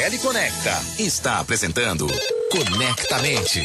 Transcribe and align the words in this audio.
CDL 0.00 0.18
Conecta 0.20 0.82
está 0.98 1.40
apresentando 1.40 2.06
Conectamente. 2.50 3.62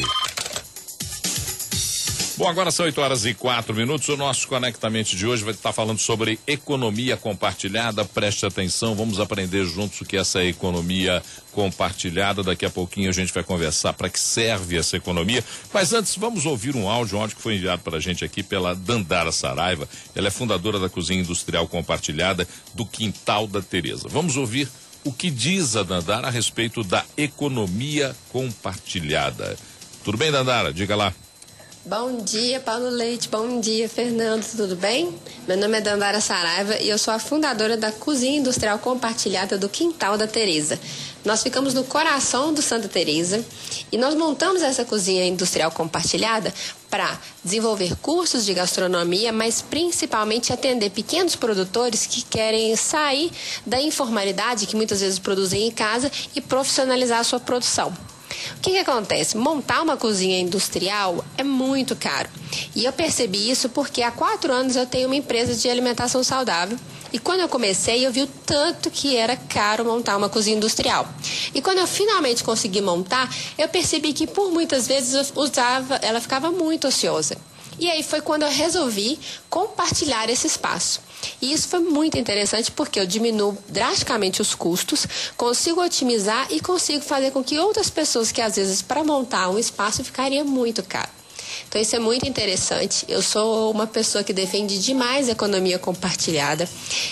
Bom, 2.36 2.46
agora 2.46 2.70
são 2.70 2.84
8 2.84 3.00
horas 3.00 3.24
e 3.24 3.32
4 3.32 3.74
minutos. 3.74 4.06
O 4.10 4.18
nosso 4.18 4.46
Conectamente 4.46 5.16
de 5.16 5.26
hoje 5.26 5.42
vai 5.42 5.54
estar 5.54 5.72
falando 5.72 5.98
sobre 5.98 6.38
economia 6.46 7.16
compartilhada. 7.16 8.04
Preste 8.04 8.44
atenção, 8.44 8.94
vamos 8.94 9.18
aprender 9.18 9.64
juntos 9.64 10.02
o 10.02 10.04
que 10.04 10.18
é 10.18 10.20
essa 10.20 10.44
economia 10.44 11.22
compartilhada. 11.52 12.42
Daqui 12.42 12.66
a 12.66 12.70
pouquinho 12.70 13.08
a 13.08 13.14
gente 13.14 13.32
vai 13.32 13.42
conversar 13.42 13.94
para 13.94 14.10
que 14.10 14.20
serve 14.20 14.76
essa 14.76 14.94
economia. 14.94 15.42
Mas 15.72 15.94
antes, 15.94 16.16
vamos 16.16 16.44
ouvir 16.44 16.76
um 16.76 16.86
áudio, 16.86 17.16
um 17.16 17.22
áudio 17.22 17.36
que 17.36 17.42
foi 17.42 17.54
enviado 17.54 17.80
para 17.80 17.96
a 17.96 18.00
gente 18.00 18.22
aqui 18.26 18.42
pela 18.42 18.74
Dandara 18.74 19.32
Saraiva. 19.32 19.88
Ela 20.14 20.28
é 20.28 20.30
fundadora 20.30 20.78
da 20.78 20.90
Cozinha 20.90 21.20
Industrial 21.20 21.66
Compartilhada 21.66 22.46
do 22.74 22.84
Quintal 22.84 23.46
da 23.46 23.62
Tereza. 23.62 24.06
Vamos 24.10 24.36
ouvir 24.36 24.68
o 25.06 25.12
que 25.12 25.30
diz 25.30 25.76
a 25.76 25.84
Dandara 25.84 26.26
a 26.26 26.30
respeito 26.30 26.82
da 26.82 27.04
economia 27.16 28.14
compartilhada. 28.32 29.56
Tudo 30.04 30.18
bem, 30.18 30.32
Dandara? 30.32 30.72
Diga 30.72 30.96
lá. 30.96 31.14
Bom 31.84 32.24
dia, 32.24 32.58
Paulo 32.58 32.88
Leite. 32.88 33.28
Bom 33.28 33.60
dia, 33.60 33.88
Fernando. 33.88 34.44
Tudo 34.44 34.74
bem? 34.74 35.16
Meu 35.46 35.56
nome 35.56 35.78
é 35.78 35.80
Dandara 35.80 36.20
Saraiva 36.20 36.76
e 36.78 36.88
eu 36.88 36.98
sou 36.98 37.14
a 37.14 37.20
fundadora 37.20 37.76
da 37.76 37.92
Cozinha 37.92 38.40
Industrial 38.40 38.76
Compartilhada 38.80 39.56
do 39.56 39.68
Quintal 39.68 40.18
da 40.18 40.26
Teresa. 40.26 40.76
Nós 41.24 41.44
ficamos 41.44 41.72
no 41.72 41.84
coração 41.84 42.52
do 42.52 42.60
Santa 42.60 42.88
Teresa 42.88 43.44
e 43.92 43.96
nós 43.96 44.16
montamos 44.16 44.62
essa 44.62 44.84
cozinha 44.84 45.24
industrial 45.24 45.70
compartilhada 45.70 46.52
para 46.96 47.20
desenvolver 47.44 47.94
cursos 47.96 48.46
de 48.46 48.54
gastronomia, 48.54 49.30
mas 49.30 49.60
principalmente 49.60 50.50
atender 50.50 50.88
pequenos 50.88 51.36
produtores 51.36 52.06
que 52.06 52.22
querem 52.22 52.74
sair 52.74 53.30
da 53.66 53.78
informalidade 53.78 54.66
que 54.66 54.74
muitas 54.74 55.02
vezes 55.02 55.18
produzem 55.18 55.66
em 55.66 55.70
casa 55.70 56.10
e 56.34 56.40
profissionalizar 56.40 57.20
a 57.20 57.24
sua 57.24 57.38
produção. 57.38 57.92
O 58.56 58.60
que, 58.62 58.70
que 58.70 58.78
acontece? 58.78 59.36
Montar 59.36 59.82
uma 59.82 59.98
cozinha 59.98 60.40
industrial 60.40 61.22
é 61.36 61.44
muito 61.44 61.94
caro. 61.94 62.30
E 62.74 62.86
eu 62.86 62.92
percebi 62.94 63.50
isso 63.50 63.68
porque 63.68 64.00
há 64.00 64.10
quatro 64.10 64.50
anos 64.50 64.74
eu 64.74 64.86
tenho 64.86 65.08
uma 65.08 65.16
empresa 65.16 65.54
de 65.54 65.68
alimentação 65.68 66.24
saudável. 66.24 66.78
E 67.12 67.18
quando 67.18 67.40
eu 67.40 67.48
comecei, 67.48 68.06
eu 68.06 68.12
vi 68.12 68.22
o 68.22 68.26
tanto 68.26 68.90
que 68.90 69.16
era 69.16 69.36
caro 69.36 69.84
montar 69.84 70.16
uma 70.16 70.28
cozinha 70.28 70.56
industrial. 70.56 71.08
E 71.54 71.62
quando 71.62 71.78
eu 71.78 71.86
finalmente 71.86 72.42
consegui 72.42 72.80
montar, 72.80 73.32
eu 73.56 73.68
percebi 73.68 74.12
que 74.12 74.26
por 74.26 74.50
muitas 74.50 74.86
vezes 74.86 75.32
usava, 75.34 75.96
ela 75.96 76.20
ficava 76.20 76.50
muito 76.50 76.88
ociosa. 76.88 77.36
E 77.78 77.90
aí 77.90 78.02
foi 78.02 78.20
quando 78.22 78.42
eu 78.42 78.50
resolvi 78.50 79.18
compartilhar 79.50 80.30
esse 80.30 80.46
espaço. 80.46 81.00
E 81.40 81.52
isso 81.52 81.68
foi 81.68 81.80
muito 81.80 82.18
interessante 82.18 82.70
porque 82.70 82.98
eu 82.98 83.06
diminuo 83.06 83.56
drasticamente 83.68 84.40
os 84.40 84.54
custos, 84.54 85.06
consigo 85.36 85.82
otimizar 85.82 86.46
e 86.50 86.60
consigo 86.60 87.04
fazer 87.04 87.30
com 87.32 87.44
que 87.44 87.58
outras 87.58 87.90
pessoas 87.90 88.32
que 88.32 88.40
às 88.40 88.56
vezes 88.56 88.80
para 88.82 89.04
montar 89.04 89.48
um 89.50 89.58
espaço 89.58 90.04
ficaria 90.04 90.44
muito 90.44 90.82
caro. 90.82 91.15
Então 91.68 91.80
isso 91.80 91.94
é 91.96 91.98
muito 91.98 92.26
interessante. 92.26 93.04
Eu 93.08 93.22
sou 93.22 93.70
uma 93.70 93.86
pessoa 93.86 94.22
que 94.22 94.32
defende 94.32 94.78
demais 94.78 95.28
a 95.28 95.32
economia 95.32 95.78
compartilhada. 95.78 96.68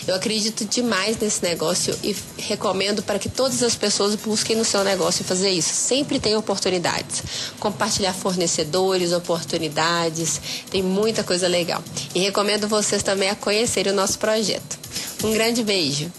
Eu 0.06 0.14
acredito 0.14 0.64
demais 0.64 1.18
nesse 1.18 1.42
negócio 1.42 1.96
e 2.02 2.16
recomendo 2.38 3.02
para 3.02 3.18
que 3.18 3.28
todas 3.28 3.62
as 3.62 3.74
pessoas 3.74 4.14
busquem 4.14 4.56
no 4.56 4.64
seu 4.64 4.84
negócio 4.84 5.24
fazer 5.24 5.50
isso. 5.50 5.74
Sempre 5.74 6.18
tem 6.18 6.36
oportunidades. 6.36 7.22
Compartilhar 7.58 8.12
fornecedores, 8.12 9.12
oportunidades, 9.12 10.40
tem 10.70 10.82
muita 10.82 11.22
coisa 11.24 11.48
legal. 11.48 11.82
E 12.14 12.20
recomendo 12.20 12.68
vocês 12.68 13.02
também 13.02 13.30
a 13.30 13.34
conhecerem 13.34 13.92
o 13.92 13.96
nosso 13.96 14.18
projeto. 14.18 14.78
Um 15.22 15.32
grande 15.32 15.62
beijo. 15.62 16.10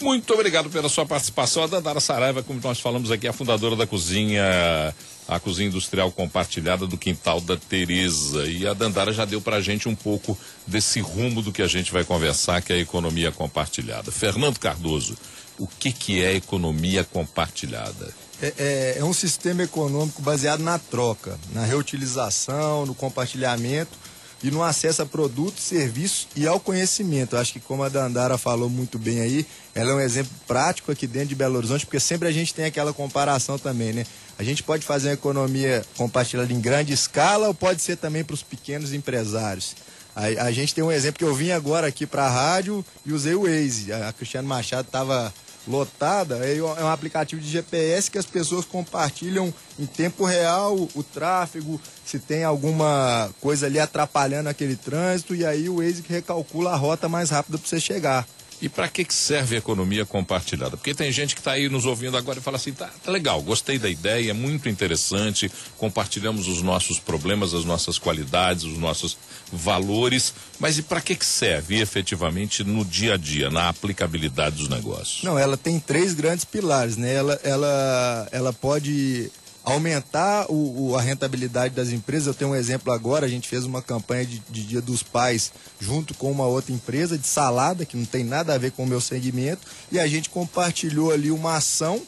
Muito 0.00 0.34
obrigado 0.34 0.68
pela 0.68 0.88
sua 0.88 1.06
participação. 1.06 1.62
A 1.62 1.66
Dandara 1.66 1.98
Saraiva, 1.98 2.42
como 2.42 2.60
nós 2.62 2.78
falamos 2.78 3.10
aqui, 3.10 3.26
é 3.26 3.30
a 3.30 3.32
fundadora 3.32 3.74
da 3.74 3.86
cozinha, 3.86 4.94
a 5.26 5.40
cozinha 5.40 5.68
industrial 5.68 6.12
compartilhada 6.12 6.86
do 6.86 6.98
quintal 6.98 7.40
da 7.40 7.56
Teresa. 7.56 8.46
E 8.46 8.66
a 8.66 8.74
Dandara 8.74 9.12
já 9.12 9.24
deu 9.24 9.40
para 9.40 9.56
a 9.56 9.60
gente 9.60 9.88
um 9.88 9.94
pouco 9.94 10.38
desse 10.66 11.00
rumo 11.00 11.42
do 11.42 11.52
que 11.52 11.62
a 11.62 11.66
gente 11.66 11.92
vai 11.92 12.04
conversar, 12.04 12.62
que 12.62 12.72
é 12.72 12.76
a 12.76 12.80
economia 12.80 13.32
compartilhada. 13.32 14.12
Fernando 14.12 14.58
Cardoso, 14.58 15.16
o 15.58 15.66
que, 15.66 15.92
que 15.92 16.22
é 16.22 16.34
economia 16.34 17.04
compartilhada? 17.04 18.14
É, 18.42 18.52
é, 18.58 18.96
é 18.98 19.04
um 19.04 19.12
sistema 19.12 19.62
econômico 19.62 20.20
baseado 20.20 20.60
na 20.60 20.78
troca, 20.78 21.38
na 21.52 21.64
reutilização, 21.64 22.84
no 22.84 22.94
compartilhamento 22.94 23.96
e 24.42 24.50
no 24.50 24.62
acesso 24.62 25.00
a 25.00 25.06
produtos, 25.06 25.62
serviços 25.64 26.28
e 26.36 26.46
ao 26.46 26.60
conhecimento. 26.60 27.36
Acho 27.36 27.54
que 27.54 27.60
como 27.60 27.82
a 27.82 27.88
Dandara 27.88 28.36
falou 28.36 28.68
muito 28.68 28.98
bem 28.98 29.20
aí, 29.20 29.46
ela 29.74 29.92
é 29.92 29.94
um 29.94 30.00
exemplo 30.00 30.32
prático 30.46 30.92
aqui 30.92 31.06
dentro 31.06 31.28
de 31.28 31.34
Belo 31.34 31.56
Horizonte, 31.56 31.86
porque 31.86 31.98
sempre 31.98 32.28
a 32.28 32.32
gente 32.32 32.52
tem 32.52 32.66
aquela 32.66 32.92
comparação 32.92 33.58
também, 33.58 33.94
né? 33.94 34.04
A 34.38 34.42
gente 34.42 34.62
pode 34.62 34.84
fazer 34.84 35.08
uma 35.08 35.14
economia 35.14 35.84
compartilhada 35.96 36.52
em 36.52 36.60
grande 36.60 36.92
escala 36.92 37.48
ou 37.48 37.54
pode 37.54 37.80
ser 37.82 37.96
também 37.96 38.24
para 38.24 38.34
os 38.34 38.42
pequenos 38.42 38.92
empresários. 38.92 39.76
A, 40.14 40.46
a, 40.46 40.52
gente 40.52 40.74
tem 40.74 40.82
um 40.82 40.92
exemplo 40.92 41.18
que 41.18 41.24
eu 41.24 41.34
vim 41.34 41.50
agora 41.50 41.86
aqui 41.86 42.06
para 42.06 42.24
a 42.24 42.30
rádio 42.30 42.84
e 43.04 43.12
usei 43.12 43.34
o 43.34 43.42
Waze. 43.42 43.92
A, 43.92 44.08
a 44.08 44.12
Cristiano 44.12 44.48
Machado 44.48 44.86
estava 44.86 45.32
lotada, 45.66 46.36
é 46.46 46.62
um 46.62 46.88
aplicativo 46.88 47.40
de 47.40 47.48
GPS 47.48 48.10
que 48.10 48.18
as 48.18 48.26
pessoas 48.26 48.66
compartilham 48.66 49.52
em 49.78 49.86
tempo 49.86 50.24
real 50.24 50.76
o 50.94 51.02
tráfego, 51.02 51.80
se 52.04 52.18
tem 52.18 52.44
alguma 52.44 53.30
coisa 53.40 53.66
ali 53.66 53.78
atrapalhando 53.78 54.48
aquele 54.50 54.76
trânsito, 54.76 55.34
e 55.34 55.44
aí 55.44 55.68
o 55.68 55.76
Waze 55.76 56.04
recalcula 56.06 56.72
a 56.72 56.76
rota 56.76 57.08
mais 57.08 57.30
rápida 57.30 57.56
para 57.56 57.66
você 57.66 57.80
chegar. 57.80 58.26
E 58.60 58.68
para 58.68 58.88
que, 58.88 59.04
que 59.04 59.14
serve 59.14 59.56
a 59.56 59.58
economia 59.58 60.06
compartilhada? 60.06 60.76
Porque 60.76 60.94
tem 60.94 61.10
gente 61.12 61.34
que 61.34 61.40
está 61.40 61.52
aí 61.52 61.68
nos 61.68 61.86
ouvindo 61.86 62.16
agora 62.16 62.38
e 62.38 62.42
fala 62.42 62.56
assim: 62.56 62.72
tá, 62.72 62.90
tá, 63.02 63.10
legal, 63.10 63.40
gostei 63.42 63.78
da 63.78 63.88
ideia, 63.88 64.30
é 64.30 64.34
muito 64.34 64.68
interessante, 64.68 65.50
compartilhamos 65.76 66.48
os 66.48 66.62
nossos 66.62 66.98
problemas, 66.98 67.52
as 67.52 67.64
nossas 67.64 67.98
qualidades, 67.98 68.64
os 68.64 68.78
nossos 68.78 69.16
valores, 69.52 70.34
mas 70.58 70.78
e 70.78 70.82
para 70.82 71.00
que, 71.00 71.14
que 71.14 71.26
serve 71.26 71.80
efetivamente 71.80 72.64
no 72.64 72.84
dia 72.84 73.14
a 73.14 73.16
dia, 73.16 73.50
na 73.50 73.68
aplicabilidade 73.68 74.56
dos 74.56 74.68
negócios? 74.68 75.22
Não, 75.22 75.38
ela 75.38 75.56
tem 75.56 75.78
três 75.78 76.14
grandes 76.14 76.44
pilares, 76.44 76.96
né? 76.96 77.12
Ela, 77.12 77.40
ela, 77.42 78.28
ela 78.32 78.52
pode 78.52 79.30
aumentar 79.64 80.46
o, 80.50 80.90
o, 80.90 80.96
a 80.96 81.00
rentabilidade 81.00 81.74
das 81.74 81.88
empresas. 81.88 82.26
Eu 82.26 82.34
tenho 82.34 82.50
um 82.50 82.54
exemplo 82.54 82.92
agora, 82.92 83.24
a 83.24 83.28
gente 83.28 83.48
fez 83.48 83.64
uma 83.64 83.80
campanha 83.80 84.26
de, 84.26 84.38
de, 84.50 84.64
Dia 84.64 84.80
dos 84.80 85.02
Pais 85.02 85.52
junto 85.80 86.14
com 86.14 86.30
uma 86.30 86.46
outra 86.46 86.72
empresa 86.72 87.16
de 87.16 87.26
salada, 87.26 87.84
que 87.84 87.96
não 87.96 88.04
tem 88.04 88.22
nada 88.22 88.54
a 88.54 88.58
ver 88.58 88.72
com 88.72 88.84
o 88.84 88.86
meu 88.86 89.00
segmento, 89.00 89.66
e 89.90 89.98
a 89.98 90.06
gente 90.06 90.28
compartilhou 90.28 91.10
ali 91.10 91.30
uma 91.30 91.56
ação 91.56 92.02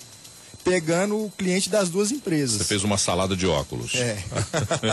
pegando 0.62 1.24
o 1.24 1.30
cliente 1.30 1.70
das 1.70 1.88
duas 1.88 2.10
empresas. 2.10 2.58
Você 2.58 2.64
fez 2.64 2.82
uma 2.82 2.98
salada 2.98 3.36
de 3.36 3.46
óculos. 3.46 3.94
É. 3.94 4.18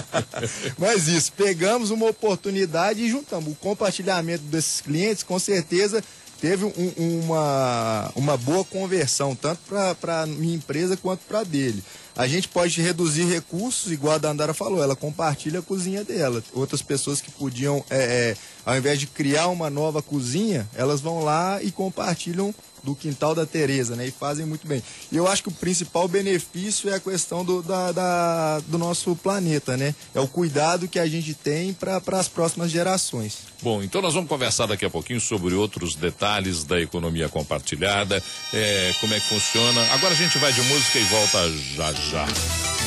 Mas 0.78 1.08
isso, 1.08 1.34
pegamos 1.34 1.90
uma 1.90 2.06
oportunidade 2.06 3.02
e 3.02 3.10
juntamos. 3.10 3.54
O 3.54 3.56
compartilhamento 3.56 4.44
desses 4.44 4.82
clientes, 4.82 5.24
com 5.24 5.40
certeza, 5.40 6.04
teve 6.44 6.66
um, 6.66 7.22
uma, 7.22 8.12
uma 8.18 8.36
boa 8.36 8.66
conversão, 8.66 9.34
tanto 9.34 9.62
para 9.98 10.24
a 10.24 10.26
minha 10.26 10.54
empresa 10.54 10.98
quanto 10.98 11.22
para 11.22 11.42
dele. 11.46 11.82
A 12.14 12.28
gente 12.28 12.50
pode 12.50 12.82
reduzir 12.82 13.24
recursos, 13.24 13.90
igual 13.94 14.16
a 14.16 14.18
Dandara 14.18 14.54
falou, 14.54 14.84
ela 14.84 14.94
compartilha 14.94 15.60
a 15.60 15.64
cozinha 15.64 16.04
dela. 16.04 16.44
Outras 16.52 16.82
pessoas 16.82 17.22
que 17.22 17.32
podiam, 17.32 17.82
é, 17.90 17.96
é, 17.96 18.38
ao 18.66 18.76
invés 18.76 19.00
de 19.00 19.08
criar 19.08 19.48
uma 19.48 19.70
nova 19.70 20.02
cozinha, 20.02 20.68
elas 20.76 21.00
vão 21.00 21.24
lá 21.24 21.64
e 21.64 21.72
compartilham 21.72 22.54
do 22.84 22.96
quintal 22.96 23.34
da 23.34 23.46
Tereza, 23.46 23.96
né? 23.96 24.08
E 24.08 24.12
fazem 24.12 24.46
muito 24.46 24.68
bem. 24.68 24.84
E 25.12 25.18
eu 25.18 25.28
acho 25.28 25.44
que 25.44 25.50
o 25.50 25.54
principal 25.54 26.08
benefício 26.08 26.90
é 26.90 26.96
a 26.96 27.00
questão 27.00 27.46
do, 27.46 27.62
da, 27.62 27.92
da 27.92 28.60
do 28.68 28.78
nosso 28.78 29.16
planeta, 29.16 29.78
né? 29.78 29.96
É 30.14 30.20
o 30.20 30.28
cuidado 30.28 30.88
que 30.88 31.00
a 31.00 31.08
gente 31.08 31.34
tem 31.34 31.74
para 31.74 32.02
as 32.12 32.28
próximas 32.28 32.70
gerações. 32.70 33.40
Bom, 33.62 33.82
então 33.82 34.02
nós 34.02 34.14
vamos 34.14 34.30
conversar 34.30 34.66
daqui 34.66 34.86
a 34.86 34.90
pouquinho 34.90 35.22
sobre 35.22 35.54
outros 35.56 35.96
detalhes 35.96 36.64
da 36.64 36.82
economia 36.82 37.30
compartilhada, 37.30 38.22
é, 38.54 38.94
como 39.00 39.14
é 39.14 39.20
que 39.20 39.28
funciona. 39.28 39.82
Agora 39.94 40.14
a 40.14 40.18
gente 40.18 40.38
vai 40.38 40.52
de 40.52 40.62
música 40.64 41.00
e 41.00 41.04
volta 41.04 41.52
já 41.76 41.94
já. 41.94 42.83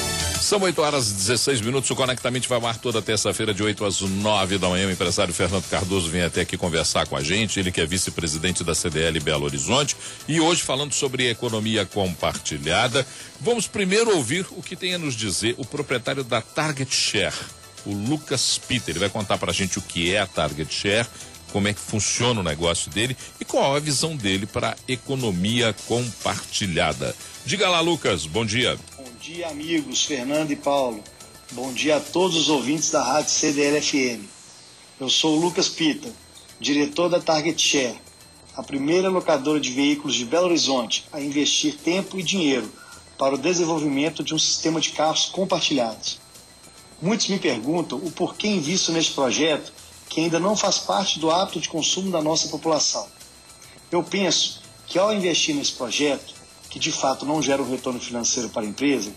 São 0.47 0.61
8 0.61 0.81
horas 0.81 1.11
e 1.11 1.15
16 1.15 1.61
minutos. 1.61 1.91
O 1.91 1.97
Conectamente 1.97 2.49
vai 2.49 2.61
mar 2.61 2.79
toda 2.79 3.03
terça-feira, 3.03 3.53
de 3.53 3.65
8 3.65 3.85
às 3.85 4.01
9 4.01 4.59
da 4.59 4.69
manhã. 4.69 4.87
O 4.87 4.93
empresário 4.93 5.35
Fernando 5.35 5.65
Cardoso 5.69 6.09
vem 6.09 6.23
até 6.23 6.43
aqui 6.43 6.57
conversar 6.57 7.05
com 7.09 7.17
a 7.17 7.21
gente. 7.21 7.59
Ele 7.59 7.73
que 7.73 7.81
é 7.81 7.85
vice-presidente 7.85 8.63
da 8.63 8.73
CDL 8.73 9.19
Belo 9.19 9.45
Horizonte. 9.45 9.97
E 10.29 10.41
hoje 10.41 10.63
falando 10.63 10.93
sobre 10.93 11.29
economia 11.29 11.85
compartilhada. 11.85 13.05
Vamos 13.41 13.67
primeiro 13.67 14.15
ouvir 14.15 14.47
o 14.53 14.63
que 14.63 14.77
tem 14.77 14.95
a 14.95 14.99
nos 14.99 15.17
dizer 15.17 15.57
o 15.59 15.65
proprietário 15.65 16.23
da 16.23 16.41
Target 16.41 16.95
Share, 16.95 17.35
o 17.85 17.93
Lucas 17.93 18.57
Peter. 18.69 18.91
Ele 18.91 19.01
vai 19.01 19.11
contar 19.11 19.39
para 19.39 19.51
a 19.51 19.55
gente 19.55 19.81
o 19.81 19.83
que 19.83 20.15
é 20.15 20.21
a 20.21 20.29
Target 20.29 20.73
Share 20.73 21.09
como 21.53 21.69
é 21.69 21.73
que 21.73 21.81
funciona 21.81 22.41
o 22.41 22.43
negócio 22.43 22.91
dele 22.91 23.17
e 23.41 23.45
qual 23.45 23.75
a 23.75 23.81
visão 23.81 24.15
dele 24.15 24.47
para 24.47 24.71
a 24.71 24.77
economia 24.87 25.75
compartilhada. 25.87 27.17
Diga 27.47 27.69
lá, 27.69 27.81
Lucas, 27.81 28.27
bom 28.27 28.45
dia 28.45 28.77
dia, 29.27 29.49
amigos 29.49 30.05
Fernando 30.05 30.53
e 30.53 30.57
Paulo. 30.57 31.03
Bom 31.51 31.73
dia 31.73 31.97
a 31.97 32.01
todos 32.01 32.37
os 32.37 32.49
ouvintes 32.49 32.93
da 32.93 33.03
Rádio 33.03 33.33
CDL-FM. 33.33 34.23
Eu 35.01 35.11
sou 35.11 35.37
o 35.37 35.41
Lucas 35.41 35.69
Pita, 35.69 36.09
diretor 36.61 37.09
da 37.09 37.19
Target 37.19 37.61
Share. 37.61 38.01
a 38.57 38.63
primeira 38.63 39.09
locadora 39.09 39.59
de 39.59 39.73
veículos 39.73 40.15
de 40.15 40.25
Belo 40.25 40.47
Horizonte 40.47 41.09
a 41.13 41.21
investir 41.21 41.77
tempo 41.77 42.21
e 42.21 42.23
dinheiro 42.23 42.73
para 43.19 43.35
o 43.35 43.39
desenvolvimento 43.39 44.23
de 44.23 44.33
um 44.33 44.39
sistema 44.39 44.81
de 44.81 44.91
carros 44.91 45.27
compartilhados. 45.27 46.21
Muitos 47.03 47.27
me 47.27 47.41
perguntam 47.41 47.99
o 47.99 48.13
porquê 48.13 48.47
invisto 48.47 48.93
neste 48.93 49.13
projeto 49.13 49.73
que 50.09 50.21
ainda 50.21 50.39
não 50.39 50.57
faz 50.57 50.79
parte 50.79 51.19
do 51.19 51.33
hábito 51.33 51.59
de 51.59 51.69
consumo 51.69 52.13
da 52.13 52.23
nossa 52.23 52.47
população. 52.47 53.09
Eu 53.91 54.05
penso 54.05 54.63
que 54.87 55.01
ao 55.01 55.13
investir 55.13 55.53
nesse 55.53 55.73
projeto, 55.73 56.36
que 56.77 56.81
de 56.81 56.93
fato 56.93 57.25
não 57.25 57.41
gera 57.41 57.63
um 57.63 57.71
retorno 57.71 57.99
financeiro 57.99 58.51
para 58.51 58.61
a 58.61 58.67
empresa, 58.67 59.11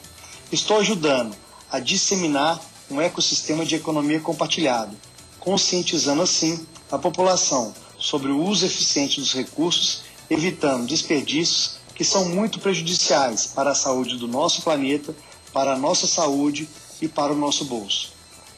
estou 0.50 0.78
ajudando 0.78 1.36
a 1.70 1.78
disseminar 1.78 2.58
um 2.90 3.02
ecossistema 3.02 3.66
de 3.66 3.76
economia 3.76 4.22
compartilhada, 4.22 4.96
conscientizando 5.42 6.22
assim 6.22 6.66
a 6.90 6.98
população 6.98 7.74
sobre 7.98 8.32
o 8.32 8.42
uso 8.42 8.66
eficiente 8.66 9.20
dos 9.20 9.34
recursos, 9.34 10.04
evitando 10.30 10.88
desperdícios 10.88 11.72
que 11.94 12.06
são 12.06 12.30
muito 12.30 12.60
prejudiciais 12.60 13.48
para 13.48 13.72
a 13.72 13.76
saúde 13.76 14.16
do 14.16 14.26
nosso 14.26 14.62
planeta, 14.62 15.14
para 15.52 15.74
a 15.74 15.78
nossa 15.78 16.08
saúde 16.08 16.70
e 17.02 17.10
para 17.10 17.34
o 17.34 17.38
nosso 17.38 17.66
bolso. 17.66 18.14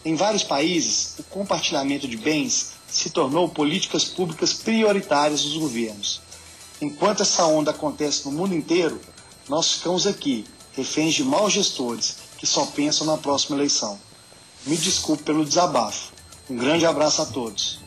Em 0.05 0.13
vários 0.13 0.43
países, 0.43 1.15
o 1.17 1.23
compartilhamento 1.23 2.07
de 2.07 2.17
bens 2.17 2.73
se 2.87 3.09
tornou 3.09 3.49
políticas 3.49 4.03
públicas 4.05 4.53
prioritárias 4.53 5.41
dos 5.41 5.57
governos. 5.57 6.21
Enquanto 6.81 7.21
essa 7.21 7.45
onda 7.45 7.69
acontece 7.69 8.25
no 8.25 8.31
mundo 8.31 8.55
inteiro, 8.55 8.99
nós 9.47 9.73
ficamos 9.73 10.07
aqui, 10.07 10.45
reféns 10.75 11.13
de 11.13 11.23
maus 11.23 11.53
gestores 11.53 12.15
que 12.39 12.47
só 12.47 12.65
pensam 12.65 13.05
na 13.05 13.17
próxima 13.17 13.55
eleição. 13.55 13.99
Me 14.65 14.75
desculpe 14.75 15.21
pelo 15.21 15.45
desabafo. 15.45 16.11
Um 16.49 16.57
grande 16.57 16.85
abraço 16.85 17.21
a 17.21 17.25
todos. 17.27 17.79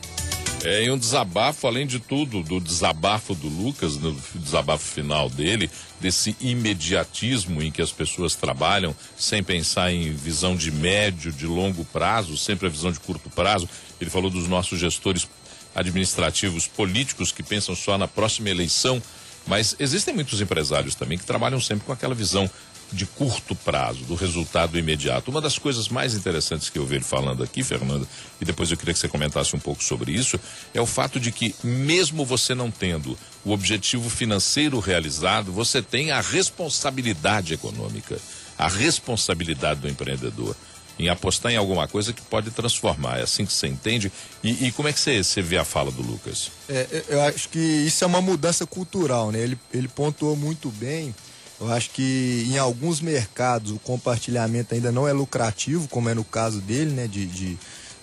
É, 0.63 0.85
e 0.85 0.89
um 0.89 0.97
desabafo, 0.97 1.67
além 1.67 1.85
de 1.85 1.99
tudo, 1.99 2.41
do 2.41 2.59
desabafo 2.59 3.35
do 3.35 3.49
Lucas, 3.49 3.97
no 3.97 4.15
desabafo 4.33 4.83
final 4.83 5.29
dele, 5.29 5.69
desse 5.99 6.35
imediatismo 6.39 7.61
em 7.61 7.69
que 7.69 7.81
as 7.81 7.91
pessoas 7.91 8.33
trabalham 8.33 8.95
sem 9.17 9.43
pensar 9.43 9.91
em 9.91 10.13
visão 10.13 10.55
de 10.55 10.71
médio, 10.71 11.31
de 11.31 11.45
longo 11.45 11.83
prazo, 11.85 12.37
sempre 12.37 12.65
a 12.65 12.69
visão 12.69 12.91
de 12.91 12.99
curto 12.99 13.29
prazo. 13.29 13.69
Ele 13.99 14.09
falou 14.09 14.31
dos 14.31 14.47
nossos 14.47 14.79
gestores 14.79 15.27
administrativos 15.75 16.67
políticos 16.67 17.31
que 17.31 17.43
pensam 17.43 17.75
só 17.75 17.97
na 17.97 18.07
próxima 18.07 18.49
eleição, 18.49 19.01
mas 19.45 19.75
existem 19.77 20.13
muitos 20.13 20.41
empresários 20.41 20.95
também 20.95 21.17
que 21.17 21.25
trabalham 21.25 21.59
sempre 21.59 21.85
com 21.85 21.91
aquela 21.91 22.15
visão 22.15 22.49
de 22.91 23.05
curto 23.05 23.55
prazo, 23.55 24.05
do 24.05 24.15
resultado 24.15 24.77
imediato. 24.77 25.31
Uma 25.31 25.41
das 25.41 25.57
coisas 25.57 25.89
mais 25.89 26.13
interessantes 26.13 26.69
que 26.69 26.77
eu 26.77 26.85
vejo 26.85 27.03
falando 27.03 27.43
aqui, 27.43 27.63
Fernanda, 27.63 28.07
e 28.39 28.45
depois 28.45 28.69
eu 28.71 28.77
queria 28.77 28.93
que 28.93 28.99
você 28.99 29.07
comentasse 29.07 29.55
um 29.55 29.59
pouco 29.59 29.83
sobre 29.83 30.11
isso, 30.11 30.39
é 30.73 30.79
o 30.79 30.85
fato 30.85 31.19
de 31.19 31.31
que, 31.31 31.55
mesmo 31.63 32.25
você 32.25 32.53
não 32.53 32.71
tendo 32.71 33.17
o 33.43 33.51
objetivo 33.51 34.09
financeiro 34.09 34.79
realizado, 34.79 35.51
você 35.51 35.81
tem 35.81 36.11
a 36.11 36.21
responsabilidade 36.21 37.53
econômica, 37.53 38.17
a 38.57 38.67
responsabilidade 38.67 39.81
do 39.81 39.89
empreendedor 39.89 40.55
em 40.97 41.09
apostar 41.09 41.51
em 41.51 41.57
alguma 41.57 41.87
coisa 41.87 42.13
que 42.13 42.21
pode 42.21 42.51
transformar. 42.51 43.19
É 43.19 43.23
assim 43.23 43.45
que 43.45 43.53
você 43.53 43.67
entende? 43.67 44.11
E, 44.43 44.67
e 44.67 44.71
como 44.71 44.87
é 44.87 44.93
que 44.93 44.99
você, 44.99 45.23
você, 45.23 45.41
vê 45.41 45.57
a 45.57 45.65
fala 45.65 45.91
do 45.91 46.01
Lucas? 46.01 46.51
É, 46.69 47.03
eu 47.09 47.21
acho 47.21 47.49
que 47.49 47.59
isso 47.59 48.03
é 48.03 48.07
uma 48.07 48.21
mudança 48.21 48.65
cultural, 48.65 49.31
né? 49.31 49.39
Ele, 49.39 49.57
ele 49.73 49.87
pontuou 49.87 50.35
muito 50.35 50.69
bem 50.69 51.13
eu 51.59 51.71
acho 51.71 51.91
que 51.91 52.45
em 52.49 52.57
alguns 52.57 52.99
mercados 52.99 53.71
o 53.71 53.79
compartilhamento 53.79 54.75
ainda 54.75 54.91
não 54.91 55.07
é 55.07 55.13
lucrativo, 55.13 55.87
como 55.87 56.09
é 56.09 56.13
no 56.13 56.23
caso 56.23 56.59
dele, 56.59 56.91
né, 56.91 57.07
de, 57.07 57.25
de, 57.25 57.57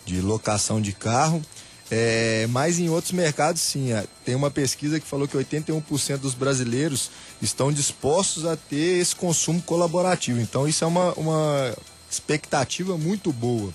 de 0.07 0.21
locação 0.21 0.81
de 0.81 0.93
carro. 0.93 1.43
É, 1.91 2.47
mas 2.49 2.79
em 2.79 2.89
outros 2.89 3.13
mercados, 3.13 3.61
sim. 3.61 3.93
É, 3.93 4.05
tem 4.25 4.35
uma 4.35 4.51
pesquisa 4.51 4.99
que 4.99 5.07
falou 5.07 5.29
que 5.29 5.37
81% 5.37 6.17
dos 6.17 6.33
brasileiros 6.33 7.11
estão 7.43 7.71
dispostos 7.71 8.47
a 8.47 8.57
ter 8.57 8.99
esse 8.99 9.15
consumo 9.15 9.61
colaborativo. 9.61 10.41
Então, 10.41 10.67
isso 10.67 10.83
é 10.85 10.87
uma, 10.87 11.13
uma 11.13 11.77
expectativa 12.13 12.97
muito 12.97 13.33
boa. 13.33 13.73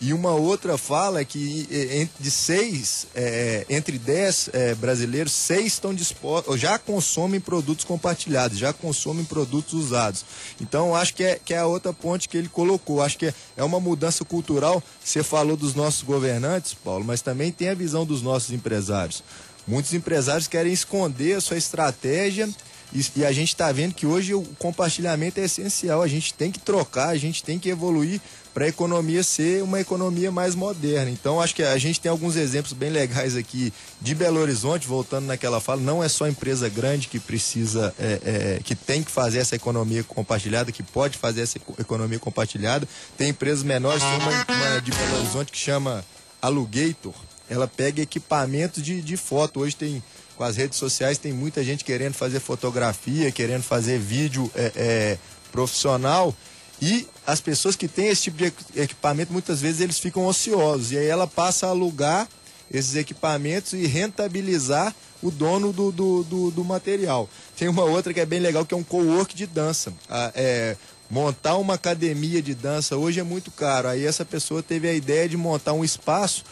E 0.00 0.12
uma 0.12 0.32
outra 0.32 0.76
fala 0.76 1.20
é 1.20 1.24
que 1.24 2.08
de 2.20 2.30
seis, 2.30 3.06
é, 3.14 3.64
entre 3.70 3.98
dez 3.98 4.50
é, 4.52 4.74
brasileiros, 4.74 5.32
seis 5.32 5.66
estão 5.66 5.94
dispostos, 5.94 6.60
já 6.60 6.78
consomem 6.78 7.40
produtos 7.40 7.86
compartilhados, 7.86 8.58
já 8.58 8.72
consomem 8.72 9.24
produtos 9.24 9.72
usados. 9.72 10.24
Então, 10.60 10.94
acho 10.94 11.14
que 11.14 11.24
é, 11.24 11.40
que 11.42 11.54
é 11.54 11.58
a 11.58 11.66
outra 11.66 11.92
ponte 11.92 12.28
que 12.28 12.36
ele 12.36 12.48
colocou. 12.48 13.00
Acho 13.00 13.16
que 13.16 13.26
é, 13.26 13.34
é 13.56 13.64
uma 13.64 13.80
mudança 13.80 14.24
cultural. 14.24 14.82
Você 15.02 15.22
falou 15.22 15.56
dos 15.56 15.74
nossos 15.74 16.02
governantes, 16.02 16.74
Paulo, 16.74 17.04
mas 17.04 17.22
também 17.22 17.50
tem 17.50 17.70
a 17.70 17.74
visão 17.74 18.04
dos 18.04 18.20
nossos 18.20 18.50
empresários. 18.50 19.22
Muitos 19.66 19.94
empresários 19.94 20.46
querem 20.46 20.72
esconder 20.72 21.34
a 21.34 21.40
sua 21.40 21.56
estratégia 21.56 22.46
e, 22.94 23.24
a 23.24 23.32
gente 23.32 23.48
está 23.48 23.72
vendo 23.72 23.92
que 23.92 24.06
hoje 24.06 24.34
o 24.34 24.42
compartilhamento 24.58 25.40
é 25.40 25.44
essencial. 25.44 26.00
A 26.00 26.06
gente 26.06 26.32
tem 26.32 26.52
que 26.52 26.60
trocar, 26.60 27.08
a 27.08 27.16
gente 27.16 27.42
tem 27.42 27.58
que 27.58 27.68
evoluir 27.68 28.20
para 28.54 28.66
a 28.66 28.68
economia 28.68 29.24
ser 29.24 29.64
uma 29.64 29.80
economia 29.80 30.30
mais 30.30 30.54
moderna. 30.54 31.10
Então, 31.10 31.40
acho 31.40 31.56
que 31.56 31.62
a 31.64 31.76
gente 31.76 32.00
tem 32.00 32.08
alguns 32.08 32.36
exemplos 32.36 32.72
bem 32.72 32.90
legais 32.90 33.36
aqui 33.36 33.72
de 34.00 34.14
Belo 34.14 34.38
Horizonte, 34.38 34.86
voltando 34.86 35.26
naquela 35.26 35.60
fala, 35.60 35.80
não 35.80 36.04
é 36.04 36.08
só 36.08 36.28
empresa 36.28 36.68
grande 36.68 37.08
que 37.08 37.18
precisa, 37.18 37.92
é, 37.98 38.20
é, 38.24 38.60
que 38.62 38.76
tem 38.76 39.02
que 39.02 39.10
fazer 39.10 39.38
essa 39.38 39.56
economia 39.56 40.04
compartilhada, 40.04 40.70
que 40.70 40.84
pode 40.84 41.18
fazer 41.18 41.40
essa 41.40 41.58
economia 41.80 42.20
compartilhada. 42.20 42.86
Tem 43.18 43.30
empresas 43.30 43.64
menores, 43.64 44.00
tem 44.00 44.18
uma, 44.18 44.46
uma 44.48 44.80
de 44.80 44.92
Belo 44.92 45.18
Horizonte 45.18 45.50
que 45.50 45.58
chama 45.58 46.04
Alugator, 46.40 47.14
ela 47.48 47.66
pega 47.66 48.00
equipamentos 48.00 48.82
de, 48.82 49.02
de 49.02 49.16
foto. 49.16 49.60
Hoje 49.60 49.76
tem 49.76 50.02
com 50.36 50.44
as 50.44 50.56
redes 50.56 50.78
sociais 50.78 51.18
tem 51.18 51.32
muita 51.32 51.62
gente 51.62 51.84
querendo 51.84 52.14
fazer 52.14 52.40
fotografia, 52.40 53.30
querendo 53.30 53.62
fazer 53.62 53.98
vídeo 53.98 54.50
é, 54.54 54.72
é, 54.74 55.18
profissional 55.52 56.34
e 56.82 57.06
as 57.26 57.40
pessoas 57.40 57.76
que 57.76 57.88
têm 57.88 58.08
esse 58.08 58.22
tipo 58.22 58.38
de 58.38 58.52
equipamento 58.74 59.32
muitas 59.32 59.60
vezes 59.60 59.80
eles 59.80 59.98
ficam 59.98 60.26
ociosos 60.26 60.92
e 60.92 60.98
aí 60.98 61.06
ela 61.06 61.26
passa 61.26 61.66
a 61.66 61.70
alugar 61.70 62.28
esses 62.70 62.96
equipamentos 62.96 63.72
e 63.72 63.86
rentabilizar 63.86 64.94
o 65.22 65.30
dono 65.30 65.72
do, 65.72 65.90
do, 65.90 66.22
do, 66.24 66.50
do 66.50 66.64
material. 66.64 67.28
Tem 67.56 67.68
uma 67.68 67.84
outra 67.84 68.12
que 68.12 68.20
é 68.20 68.26
bem 68.26 68.40
legal 68.40 68.66
que 68.66 68.74
é 68.74 68.76
um 68.76 68.82
co-work 68.82 69.34
de 69.34 69.46
dança. 69.46 69.92
Ah, 70.08 70.30
é, 70.34 70.76
montar 71.10 71.56
uma 71.56 71.74
academia 71.74 72.42
de 72.42 72.54
dança 72.54 72.96
hoje 72.96 73.20
é 73.20 73.22
muito 73.22 73.50
caro. 73.50 73.88
Aí 73.88 74.04
essa 74.04 74.24
pessoa 74.24 74.62
teve 74.62 74.88
a 74.88 74.92
ideia 74.92 75.28
de 75.28 75.36
montar 75.36 75.72
um 75.72 75.84
espaço 75.84 76.44